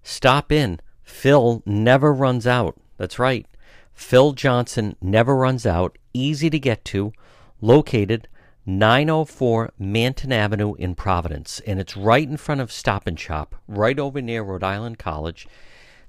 [0.03, 0.81] Stop in.
[1.03, 2.77] Phil never runs out.
[2.97, 3.45] That's right.
[3.93, 5.97] Phil Johnson never runs out.
[6.13, 7.13] Easy to get to.
[7.61, 8.27] Located
[8.69, 13.97] 904 Manton Avenue in Providence, and it's right in front of Stop and Shop, right
[13.97, 15.47] over near Rhode Island College.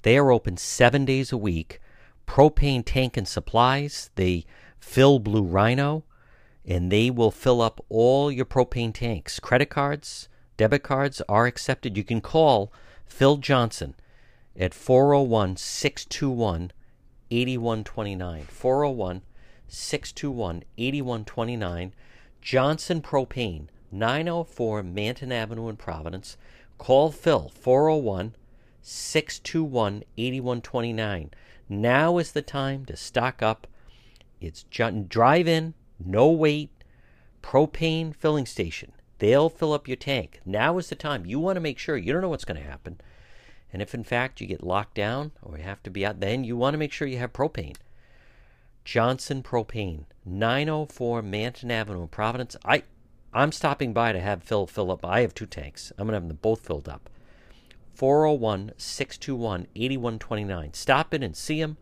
[0.03, 1.81] They are open seven days a week.
[2.27, 4.11] Propane tank and supplies.
[4.17, 4.45] They
[4.81, 6.03] fill Blue Rhino,
[6.67, 9.39] and they will fill up all your propane tanks.
[9.39, 11.97] Credit cards, debit cards are accepted.
[11.97, 12.73] You can call
[13.07, 13.95] Phil Johnson
[14.59, 16.73] at 401 621
[17.31, 18.43] 8129.
[18.43, 19.23] 401
[19.69, 21.93] 621 8129.
[22.49, 26.39] Johnson Propane, 904 Manton Avenue in Providence.
[26.79, 28.37] Call Phil, 401
[28.81, 31.31] 621 8129.
[31.69, 33.67] Now is the time to stock up.
[34.41, 36.71] It's drive in, no wait,
[37.43, 38.93] propane filling station.
[39.19, 40.41] They'll fill up your tank.
[40.47, 41.27] Now is the time.
[41.27, 42.99] You want to make sure you don't know what's going to happen.
[43.75, 46.45] And if in fact you get locked down or you have to be out, then
[46.45, 47.77] you want to make sure you have propane.
[48.89, 52.57] Johnson Propane, 904 Manton Avenue in Providence.
[52.65, 52.85] I,
[53.35, 55.05] I'm stopping by to have Phil fill up.
[55.05, 55.93] I have two tanks.
[55.99, 57.11] I'm going to have them both filled up.
[57.93, 60.73] 401 621 8129.
[60.73, 61.77] Stop in and see him.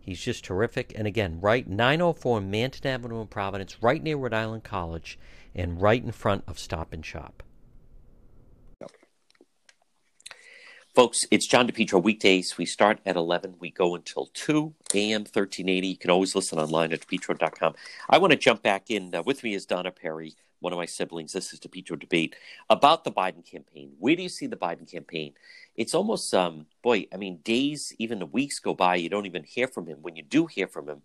[0.00, 0.94] He's just terrific.
[0.96, 5.18] And again, right 904 Manton Avenue in Providence, right near Rhode Island College,
[5.54, 7.42] and right in front of Stop and Shop.
[10.92, 12.58] Folks, it's John DePetro weekdays.
[12.58, 13.54] We start at 11.
[13.60, 15.20] We go until 2 a.m.
[15.20, 15.86] 1380.
[15.86, 17.74] You can always listen online at DePetro.com.
[18.08, 19.14] I want to jump back in.
[19.14, 21.32] Uh, with me is Donna Perry, one of my siblings.
[21.32, 22.34] This is DePetro Debate
[22.68, 23.92] about the Biden campaign.
[24.00, 25.34] Where do you see the Biden campaign?
[25.76, 28.96] It's almost, um, boy, I mean, days, even the weeks go by.
[28.96, 29.98] You don't even hear from him.
[30.02, 31.02] When you do hear from him,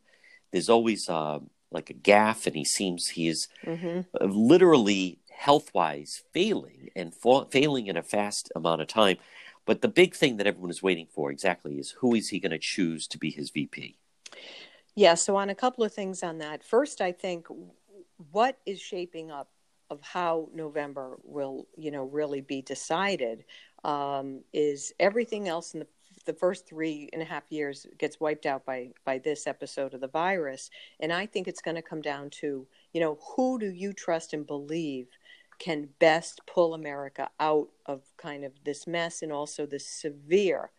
[0.51, 4.01] there's always uh, like a gaffe, and he seems he is mm-hmm.
[4.19, 9.17] literally health wise failing and fa- failing in a fast amount of time.
[9.65, 12.51] But the big thing that everyone is waiting for exactly is who is he going
[12.51, 13.97] to choose to be his VP?
[14.95, 16.63] Yeah, so on a couple of things on that.
[16.63, 17.47] First, I think
[18.31, 19.49] what is shaping up
[19.89, 23.43] of how November will, you know, really be decided
[23.83, 25.87] um, is everything else in the
[26.25, 30.01] the first three and a half years gets wiped out by by this episode of
[30.01, 33.71] the virus, and I think it's going to come down to you know who do
[33.71, 35.07] you trust and believe
[35.59, 40.71] can best pull America out of kind of this mess and also this severe,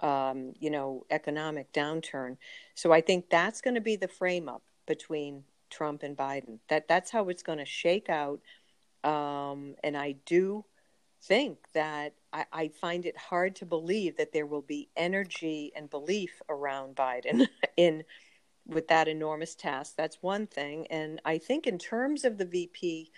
[0.00, 2.36] um, you know, economic downturn.
[2.74, 6.58] So I think that's going to be the frame up between Trump and Biden.
[6.68, 8.40] That that's how it's going to shake out.
[9.04, 10.64] Um, and I do
[11.22, 15.88] think that I, I, find it hard to believe that there will be energy and
[15.88, 18.04] belief around Biden in
[18.66, 19.94] with that enormous task.
[19.96, 20.86] That's one thing.
[20.88, 23.10] And I think in terms of the VP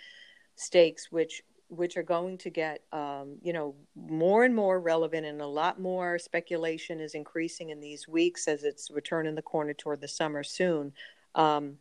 [0.59, 5.41] stakes, which which are going to get um, you know more and more relevant, and
[5.41, 10.01] a lot more speculation is increasing in these weeks as it's returning the corner toward
[10.01, 10.93] the summer soon.
[11.35, 11.77] Um,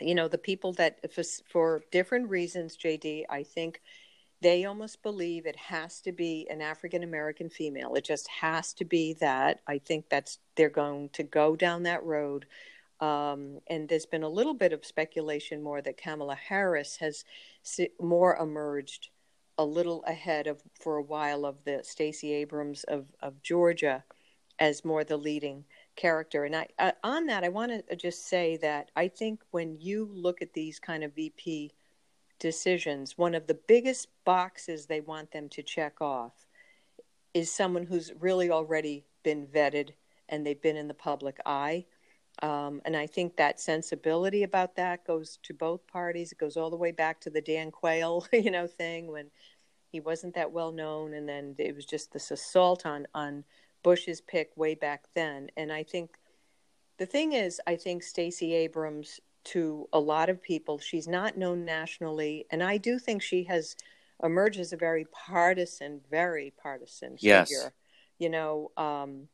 [0.00, 0.98] you know, the people that
[1.50, 3.80] for, different reasons, JD, I think
[4.40, 7.94] they almost believe it has to be an African American female.
[7.94, 9.60] It just has to be that.
[9.66, 12.46] I think that's they're going to go down that road.
[13.00, 17.24] Um, and there's been a little bit of speculation more that Kamala Harris has
[18.00, 19.10] more emerged
[19.56, 24.04] a little ahead of for a while of the Stacey Abrams of, of Georgia
[24.58, 25.64] as more the leading
[25.96, 26.44] character.
[26.44, 30.08] And I uh, on that I want to just say that I think when you
[30.12, 31.72] look at these kind of VP
[32.38, 36.46] decisions, one of the biggest boxes they want them to check off
[37.34, 39.90] is someone who's really already been vetted
[40.28, 41.84] and they've been in the public eye.
[42.42, 46.32] Um, and I think that sensibility about that goes to both parties.
[46.32, 49.30] It goes all the way back to the Dan Quayle, you know, thing when
[49.90, 53.44] he wasn't that well known, and then it was just this assault on on
[53.82, 55.48] Bush's pick way back then.
[55.56, 56.16] And I think
[56.98, 61.64] the thing is, I think Stacey Abrams, to a lot of people, she's not known
[61.64, 63.76] nationally, and I do think she has
[64.22, 67.48] emerged as a very partisan, very partisan yes.
[67.48, 67.72] figure.
[68.18, 69.28] You know, um,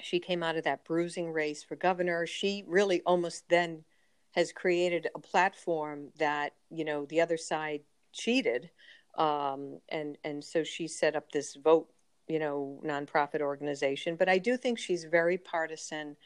[0.00, 2.26] she came out of that bruising race for governor.
[2.26, 3.84] She really almost then
[4.32, 7.82] has created a platform that you know the other side
[8.12, 8.70] cheated,
[9.16, 11.88] um, and and so she set up this vote,
[12.28, 14.16] you know, nonprofit organization.
[14.16, 16.16] But I do think she's very partisan.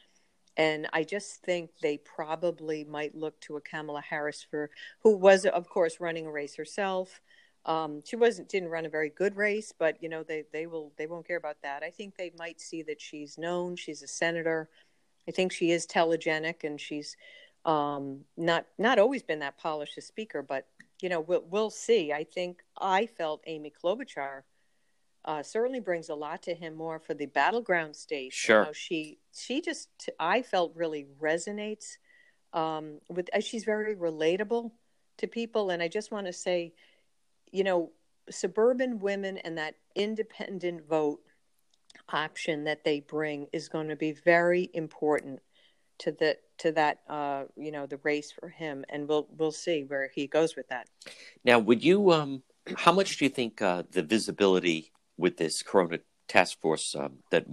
[0.57, 4.71] And I just think they probably might look to a Kamala Harris for,
[5.03, 7.21] who was, of course, running a race herself.
[7.69, 10.91] Um, she wasn't didn't run a very good race, but you know they they will
[10.97, 11.83] they won't care about that.
[11.83, 13.75] I think they might see that she's known.
[13.75, 14.69] She's a senator.
[15.27, 17.15] I think she is telegenic, and she's
[17.65, 20.65] um, not not always been that polished a speaker, but
[20.99, 22.11] you know we'll we'll see.
[22.11, 24.41] I think I felt Amy Klobuchar
[25.25, 28.33] uh, certainly brings a lot to him more for the battleground state.
[28.33, 29.89] Sure, you know, she she just
[30.19, 31.97] I felt really resonates
[32.51, 33.29] um, with.
[33.41, 34.71] She's very relatable
[35.17, 36.73] to people, and I just want to say
[37.51, 37.91] you know,
[38.29, 41.19] suburban women and that independent vote
[42.11, 45.39] option that they bring is going to be very important
[45.99, 49.83] to the to that uh, you know the race for him, and we'll we'll see
[49.83, 50.87] where he goes with that.
[51.43, 52.11] Now, would you?
[52.11, 52.43] Um,
[52.77, 57.45] how much do you think uh, the visibility with this Corona task force um, that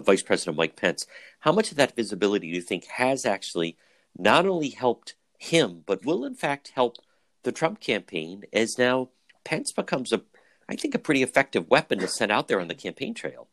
[0.00, 1.06] Vice President Mike Pence,
[1.40, 3.76] how much of that visibility do you think has actually
[4.16, 6.96] not only helped him, but will in fact help
[7.42, 9.08] the Trump campaign as now
[9.44, 10.22] Pence becomes a,
[10.68, 13.48] I think, a pretty effective weapon to send out there on the campaign trail.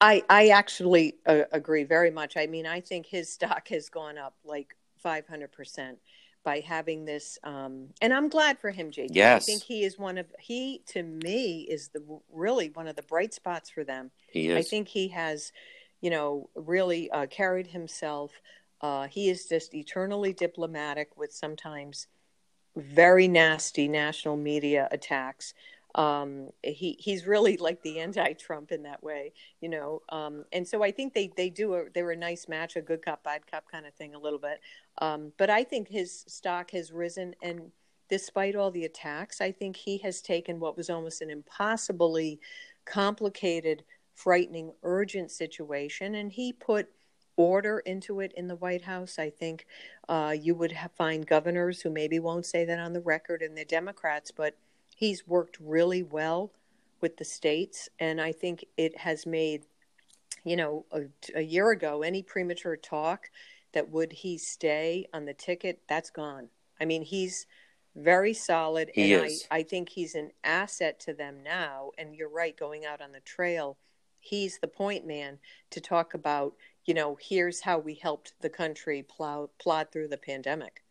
[0.00, 2.36] I I actually uh, agree very much.
[2.36, 5.98] I mean, I think his stock has gone up like 500 percent
[6.42, 9.42] by having this um, and i'm glad for him jj yes.
[9.42, 13.02] i think he is one of he to me is the really one of the
[13.02, 15.52] bright spots for them he is i think he has
[16.00, 18.32] you know really uh, carried himself
[18.82, 22.06] uh, he is just eternally diplomatic with sometimes
[22.76, 25.54] very nasty national media attacks.
[25.94, 30.02] Um, he he's really like the anti-Trump in that way, you know.
[30.08, 33.04] Um, and so I think they they do a they're a nice match, a good
[33.04, 34.60] cop bad cop kind of thing, a little bit.
[34.98, 37.72] Um, but I think his stock has risen, and
[38.08, 42.40] despite all the attacks, I think he has taken what was almost an impossibly
[42.84, 43.82] complicated,
[44.14, 46.88] frightening, urgent situation, and he put
[47.40, 49.18] order into it in the White House.
[49.18, 49.66] I think
[50.08, 53.56] uh, you would have, find governors who maybe won't say that on the record and
[53.56, 54.56] they're Democrats, but
[54.96, 56.52] he's worked really well
[57.00, 57.88] with the states.
[57.98, 59.64] And I think it has made,
[60.44, 61.02] you know, a,
[61.34, 63.30] a year ago, any premature talk
[63.72, 66.48] that would he stay on the ticket, that's gone.
[66.80, 67.46] I mean, he's
[67.96, 68.90] very solid.
[68.94, 69.46] He and is.
[69.50, 71.92] I, I think he's an asset to them now.
[71.96, 73.76] And you're right, going out on the trail,
[74.20, 75.38] he's the point man
[75.70, 76.54] to talk about
[76.84, 80.82] you know, here's how we helped the country plow plod through the pandemic.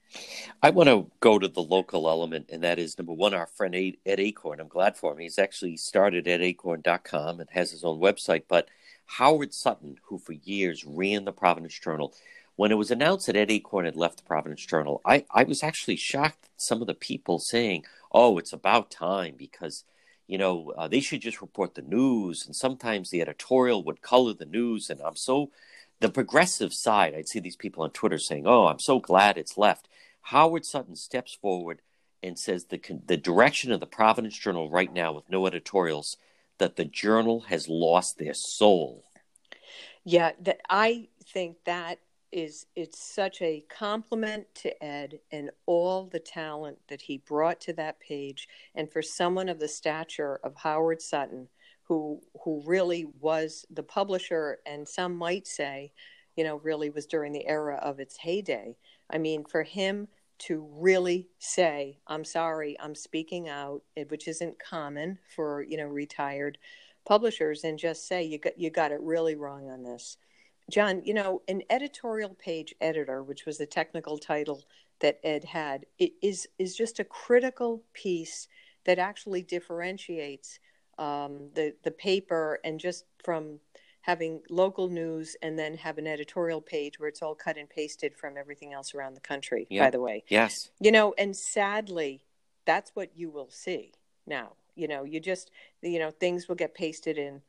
[0.63, 3.75] I want to go to the local element, and that is number one, our friend
[3.75, 4.59] Ed Achorn.
[4.59, 5.19] I'm glad for him.
[5.19, 8.43] He's actually started at achorn.com and has his own website.
[8.47, 8.69] But
[9.05, 12.13] Howard Sutton, who for years ran the Providence Journal,
[12.55, 15.63] when it was announced that Ed Achorn had left the Providence Journal, I, I was
[15.63, 19.85] actually shocked at some of the people saying, oh, it's about time because,
[20.27, 22.45] you know, uh, they should just report the news.
[22.45, 24.89] And sometimes the editorial would color the news.
[24.89, 25.51] And I'm so
[25.99, 29.57] the progressive side, I'd see these people on Twitter saying, "Oh, I'm so glad it's
[29.57, 29.87] left."
[30.23, 31.81] Howard Sutton steps forward
[32.21, 36.17] and says the the direction of the Providence Journal right now, with no editorials,
[36.57, 39.03] that the journal has lost their soul.
[40.03, 41.99] Yeah, that I think that
[42.31, 47.73] is it's such a compliment to Ed and all the talent that he brought to
[47.73, 51.49] that page, and for someone of the stature of Howard Sutton
[51.89, 55.91] who who really was the publisher, and some might say,
[56.37, 58.77] you know, really was during the era of its heyday.
[59.09, 60.07] I mean, for him
[60.39, 66.59] to really say, "I'm sorry, I'm speaking out," which isn't common for you know retired
[67.05, 70.17] publishers, and just say you got you got it really wrong on this.
[70.69, 74.63] John, you know, an editorial page editor, which was the technical title
[74.99, 78.47] that Ed had, is is just a critical piece
[78.85, 80.59] that actually differentiates
[80.99, 83.59] um, the the paper and just from
[84.01, 88.15] having local news and then have an editorial page where it's all cut and pasted
[88.15, 92.23] from everything else around the country by the way yes you know and sadly
[92.69, 93.93] that's what you will see
[94.27, 94.51] now.
[94.75, 95.49] You know, you just,
[95.81, 97.41] you know, things will get pasted in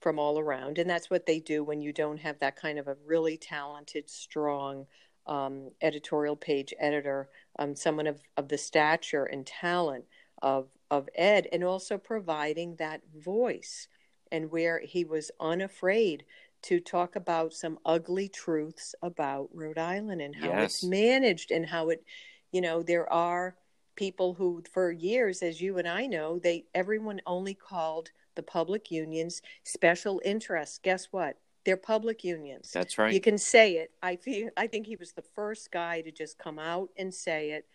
[0.00, 0.78] from all around.
[0.78, 4.10] And that's what they do when you don't have that kind of a really talented,
[4.10, 4.86] strong
[5.28, 7.28] um, editorial page editor,
[7.58, 10.04] um, someone of, of the stature and talent
[10.44, 13.88] of, of Ed, and also providing that voice
[14.30, 16.24] and where he was unafraid
[16.62, 20.64] to talk about some ugly truths about Rhode Island and how yes.
[20.64, 22.04] it's managed and how it,
[22.52, 23.56] you know, there are
[23.96, 28.90] people who for years as you and I know, they everyone only called the public
[28.90, 30.78] unions special interests.
[30.82, 31.38] Guess what?
[31.64, 32.70] They're public unions.
[32.72, 33.12] That's right.
[33.12, 33.92] You can say it.
[34.02, 37.52] I feel I think he was the first guy to just come out and say
[37.52, 37.66] it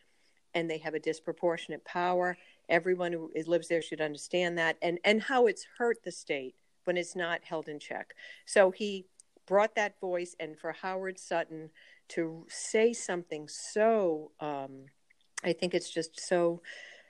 [0.54, 2.38] and they have a disproportionate power.
[2.70, 6.56] Everyone who lives there should understand that and and how it's hurt the state
[6.86, 8.14] when it's not held in check.
[8.46, 9.06] So he
[9.46, 11.72] brought that voice, and for Howard Sutton
[12.10, 14.86] to say something so, um,
[15.44, 16.62] I think it's just so.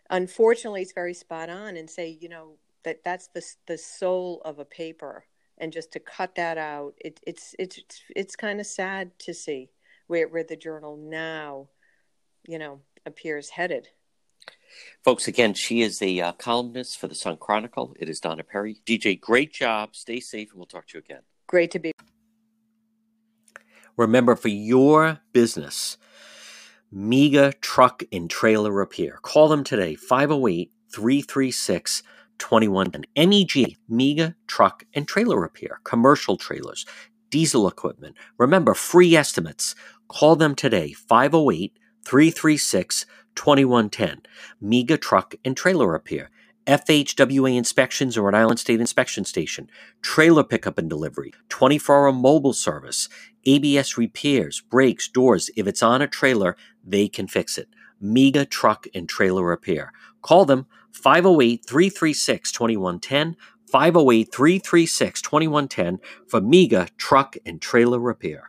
[0.10, 2.53] Unfortunately, it's very spot on, and say you know
[2.84, 5.26] that that's the the soul of a paper,
[5.57, 9.34] and just to cut that out, it, it's it's it's, it's kind of sad to
[9.34, 9.70] see
[10.07, 11.68] where where the journal now,
[12.47, 13.89] you know, appears headed.
[15.03, 17.95] Folks, again, she is a uh, columnist for the Sun Chronicle.
[17.99, 18.82] It is Donna Perry.
[18.86, 19.95] DJ, great job.
[19.95, 21.22] Stay safe, and we'll talk to you again.
[21.47, 21.91] Great to be.
[23.97, 25.97] Remember, for your business,
[26.91, 29.20] MEGA Truck and Trailer Repair.
[29.22, 32.03] Call them today, 508 336
[32.39, 33.30] 2110.
[33.30, 35.80] MEG, MEGA Truck and Trailer Repair.
[35.84, 36.86] Commercial trailers,
[37.30, 38.15] diesel equipment.
[38.38, 39.76] Remember, free estimates.
[40.07, 43.05] Call them today, 508 336
[43.39, 44.21] 2110.
[44.59, 46.29] MEGA Truck and Trailer Repair.
[46.67, 49.69] FHWA inspections or Rhode Island State Inspection Station,
[50.01, 53.07] trailer pickup and delivery, 24 hour mobile service,
[53.45, 55.49] ABS repairs, brakes, doors.
[55.55, 57.69] If it's on a trailer, they can fix it.
[58.01, 59.93] MEGA Truck and Trailer Repair.
[60.21, 68.48] Call them 508 336 2110, 508 336 2110 for MEGA Truck and Trailer Repair.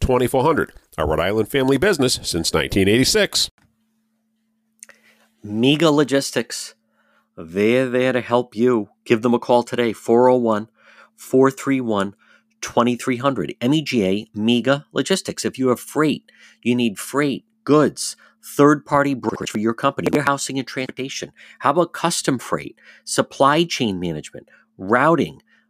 [0.00, 3.50] 2400 a Rhode Island family business since 1986.
[5.42, 6.74] MEGA Logistics.
[7.36, 8.90] They're there to help you.
[9.04, 10.68] Give them a call today, 401
[11.16, 12.14] 431
[12.60, 13.54] 2300.
[13.62, 15.44] MEGA, MEGA Logistics.
[15.44, 16.30] If you have freight,
[16.62, 21.32] you need freight, goods, third party brokerage for your company, warehousing and transportation.
[21.60, 25.42] How about custom freight, supply chain management, routing,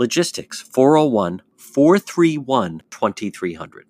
[0.00, 3.86] Logistics 401 431 2300.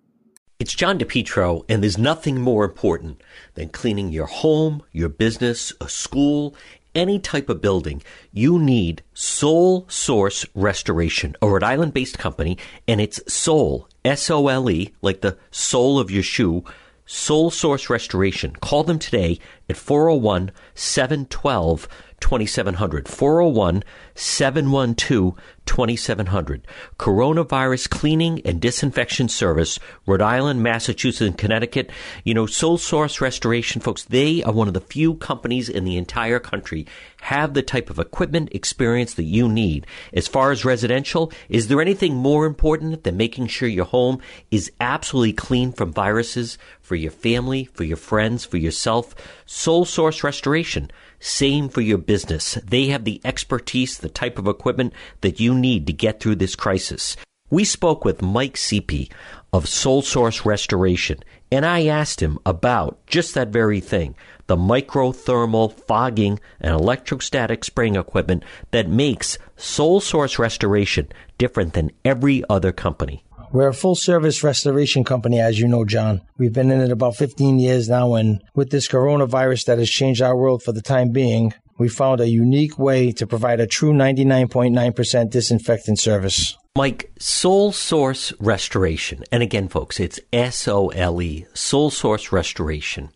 [0.58, 3.22] It's John DePetro, and there's nothing more important
[3.54, 6.56] than cleaning your home, your business, a school,
[6.96, 8.02] any type of building.
[8.32, 12.58] You need Sole Source Restoration, a Rhode Island based company,
[12.88, 16.64] and it's Sole, S O L E, like the sole of your shoe.
[17.06, 18.52] Sole Source Restoration.
[18.60, 19.38] Call them today
[19.68, 21.88] at 401 712
[22.20, 23.08] 2700.
[23.08, 23.82] 401
[24.14, 25.34] 712
[25.70, 26.66] 2700.
[26.98, 31.92] Coronavirus Cleaning and Disinfection Service, Rhode Island, Massachusetts, and Connecticut.
[32.24, 35.96] You know, Sole Source Restoration, folks, they are one of the few companies in the
[35.96, 36.88] entire country
[37.20, 39.86] have the type of equipment experience that you need.
[40.12, 44.72] As far as residential, is there anything more important than making sure your home is
[44.80, 49.14] absolutely clean from viruses for your family, for your friends, for yourself?
[49.46, 50.90] Sole Source Restoration.
[51.20, 52.54] Same for your business.
[52.66, 56.56] They have the expertise, the type of equipment that you need to get through this
[56.56, 57.16] crisis.
[57.50, 59.10] We spoke with Mike Seepy
[59.52, 61.18] of Sole Source Restoration,
[61.52, 64.14] and I asked him about just that very thing
[64.46, 71.08] the microthermal fogging and electrostatic spraying equipment that makes Sole Source Restoration
[71.38, 73.22] different than every other company.
[73.52, 76.20] We're a full service restoration company, as you know, John.
[76.38, 80.22] We've been in it about 15 years now, and with this coronavirus that has changed
[80.22, 83.92] our world for the time being, we found a unique way to provide a true
[83.92, 86.56] 99.9% disinfectant service.
[86.76, 93.10] Mike, Sole Source Restoration, and again, folks, it's S O L E, Sole Source Restoration.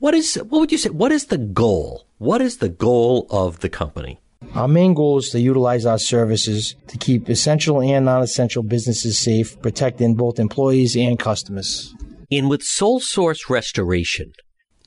[0.00, 2.04] What is, what would you say, what is the goal?
[2.18, 4.18] What is the goal of the company?
[4.54, 9.18] Our main goal is to utilize our services to keep essential and non essential businesses
[9.18, 11.94] safe, protecting both employees and customers.
[12.30, 14.32] And with Sole Source Restoration,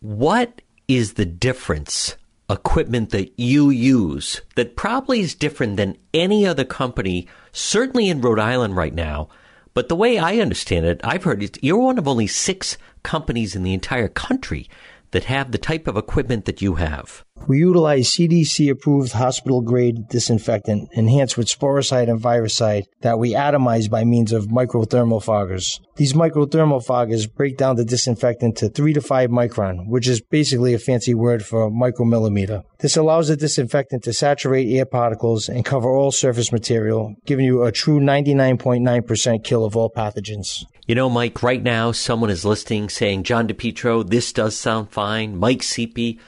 [0.02, 2.18] what is the difference
[2.50, 8.40] equipment that you use that probably is different than any other company, certainly in Rhode
[8.40, 9.30] Island right now?
[9.74, 13.56] But the way I understand it, I've heard it, you're one of only six companies
[13.56, 14.70] in the entire country
[15.12, 17.24] that have the type of equipment that you have.
[17.48, 23.90] We utilize CDC approved hospital grade disinfectant enhanced with sporicide and virucide that we atomize
[23.90, 25.80] by means of microthermal foggers.
[25.96, 30.74] These microthermal foggers break down the disinfectant to 3 to 5 micron, which is basically
[30.74, 32.64] a fancy word for micromillimeter.
[32.80, 37.64] This allows the disinfectant to saturate air particles and cover all surface material, giving you
[37.64, 40.64] a true 99.9% kill of all pathogens.
[40.88, 45.38] You know, Mike, right now someone is listening saying, John DePetro, this does sound fine.
[45.38, 46.20] Mike Seepy,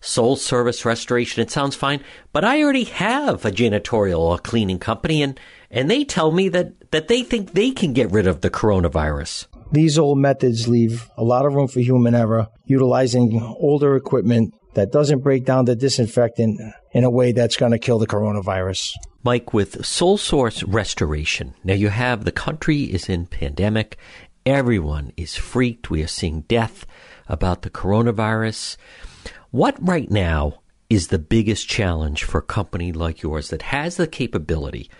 [0.00, 2.02] Sole service Restoration, it sounds fine.
[2.32, 5.38] But I already have a janitorial or cleaning company and,
[5.70, 9.46] and they tell me that, that they think they can get rid of the coronavirus.
[9.70, 14.90] These old methods leave a lot of room for human error, utilizing older equipment that
[14.90, 16.60] doesn't break down the disinfectant
[16.92, 18.92] in a way that's going to kill the coronavirus.
[19.22, 23.98] Mike, with Sole Source Restoration, now you have the country is in pandemic.
[24.46, 25.90] Everyone is freaked.
[25.90, 26.86] We are seeing death
[27.28, 28.76] about the coronavirus.
[29.50, 34.06] What right now is the biggest challenge for a company like yours that has the
[34.06, 34.90] capability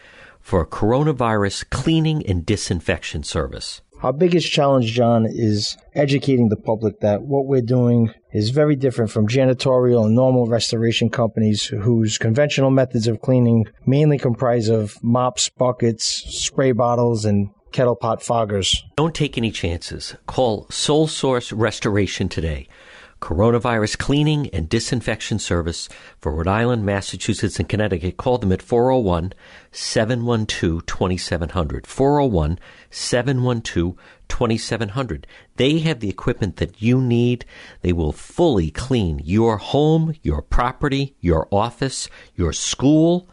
[0.41, 3.81] for a coronavirus cleaning and disinfection service?
[4.03, 9.11] Our biggest challenge, John, is educating the public that what we're doing is very different
[9.11, 15.51] from janitorial and normal restoration companies whose conventional methods of cleaning mainly comprise of mops,
[15.51, 18.79] buckets, spray bottles, and kettle pot foggers.
[18.97, 20.17] Don't take any chances.
[20.27, 22.69] Call Sole Source Restoration today.
[23.21, 28.17] Coronavirus cleaning and disinfection service for Rhode Island, Massachusetts, and Connecticut.
[28.17, 29.35] Call them at 401
[29.73, 31.87] 712 2700.
[31.87, 32.59] 401
[32.91, 33.97] 712
[34.29, 35.27] 2700.
[35.57, 37.45] They have the equipment that you need.
[37.83, 43.29] They will fully clean your home, your property, your office, your school,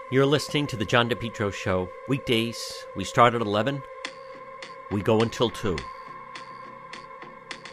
[0.10, 1.90] You're listening to the John DePetro Show.
[2.08, 2.58] Weekdays,
[2.96, 3.84] we start at 11,
[4.90, 5.78] we go until 2.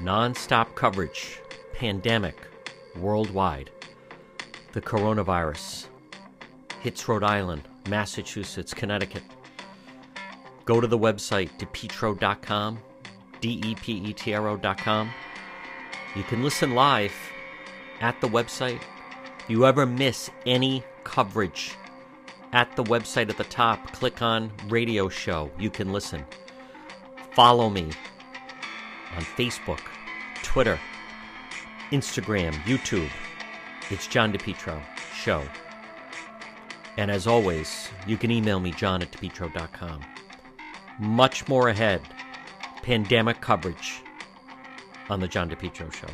[0.01, 1.39] Non stop coverage,
[1.73, 2.37] pandemic,
[2.97, 3.71] worldwide
[4.75, 5.87] the coronavirus
[6.81, 9.23] hits Rhode Island, Massachusetts, Connecticut.
[10.65, 12.79] Go to the website, depetro.com,
[13.41, 15.11] D E P E T R O.com.
[16.17, 17.15] You can listen live
[18.01, 18.83] at the website.
[19.47, 21.77] You ever miss any coverage
[22.53, 25.51] at the website at the top, click on radio show.
[25.57, 26.25] You can listen.
[27.33, 27.91] Follow me
[29.17, 29.81] on Facebook,
[30.43, 30.81] Twitter,
[31.93, 33.11] Instagram, YouTube.
[33.91, 34.81] It's John DePetro
[35.15, 35.43] Show.
[36.97, 40.01] And as always, you can email me, john at depetro.com.
[40.99, 42.01] Much more ahead.
[42.83, 44.01] Pandemic coverage
[45.11, 46.09] on the John DePetro Show.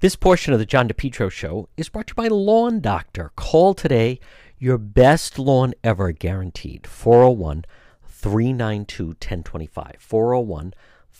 [0.00, 3.32] This portion of the John DePetro Show is brought to you by Lawn Doctor.
[3.36, 4.18] Call today.
[4.58, 6.86] Your best lawn ever guaranteed.
[6.86, 7.66] 401
[8.06, 9.96] 392 1025.
[9.98, 10.72] 401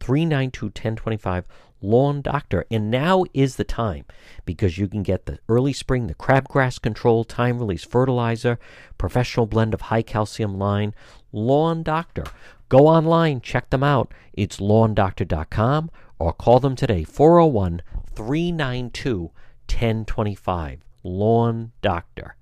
[0.00, 1.46] 392 1025
[1.82, 2.66] lawn doctor.
[2.70, 4.04] And now is the time
[4.44, 8.58] because you can get the early spring, the crabgrass control, time release fertilizer,
[8.98, 10.94] professional blend of high calcium line,
[11.32, 12.24] lawn doctor.
[12.68, 14.12] Go online, check them out.
[14.32, 17.82] It's lawndoctor.com or call them today 401
[18.14, 19.30] 392
[19.68, 20.84] 1025.
[21.02, 22.36] Lawn Doctor.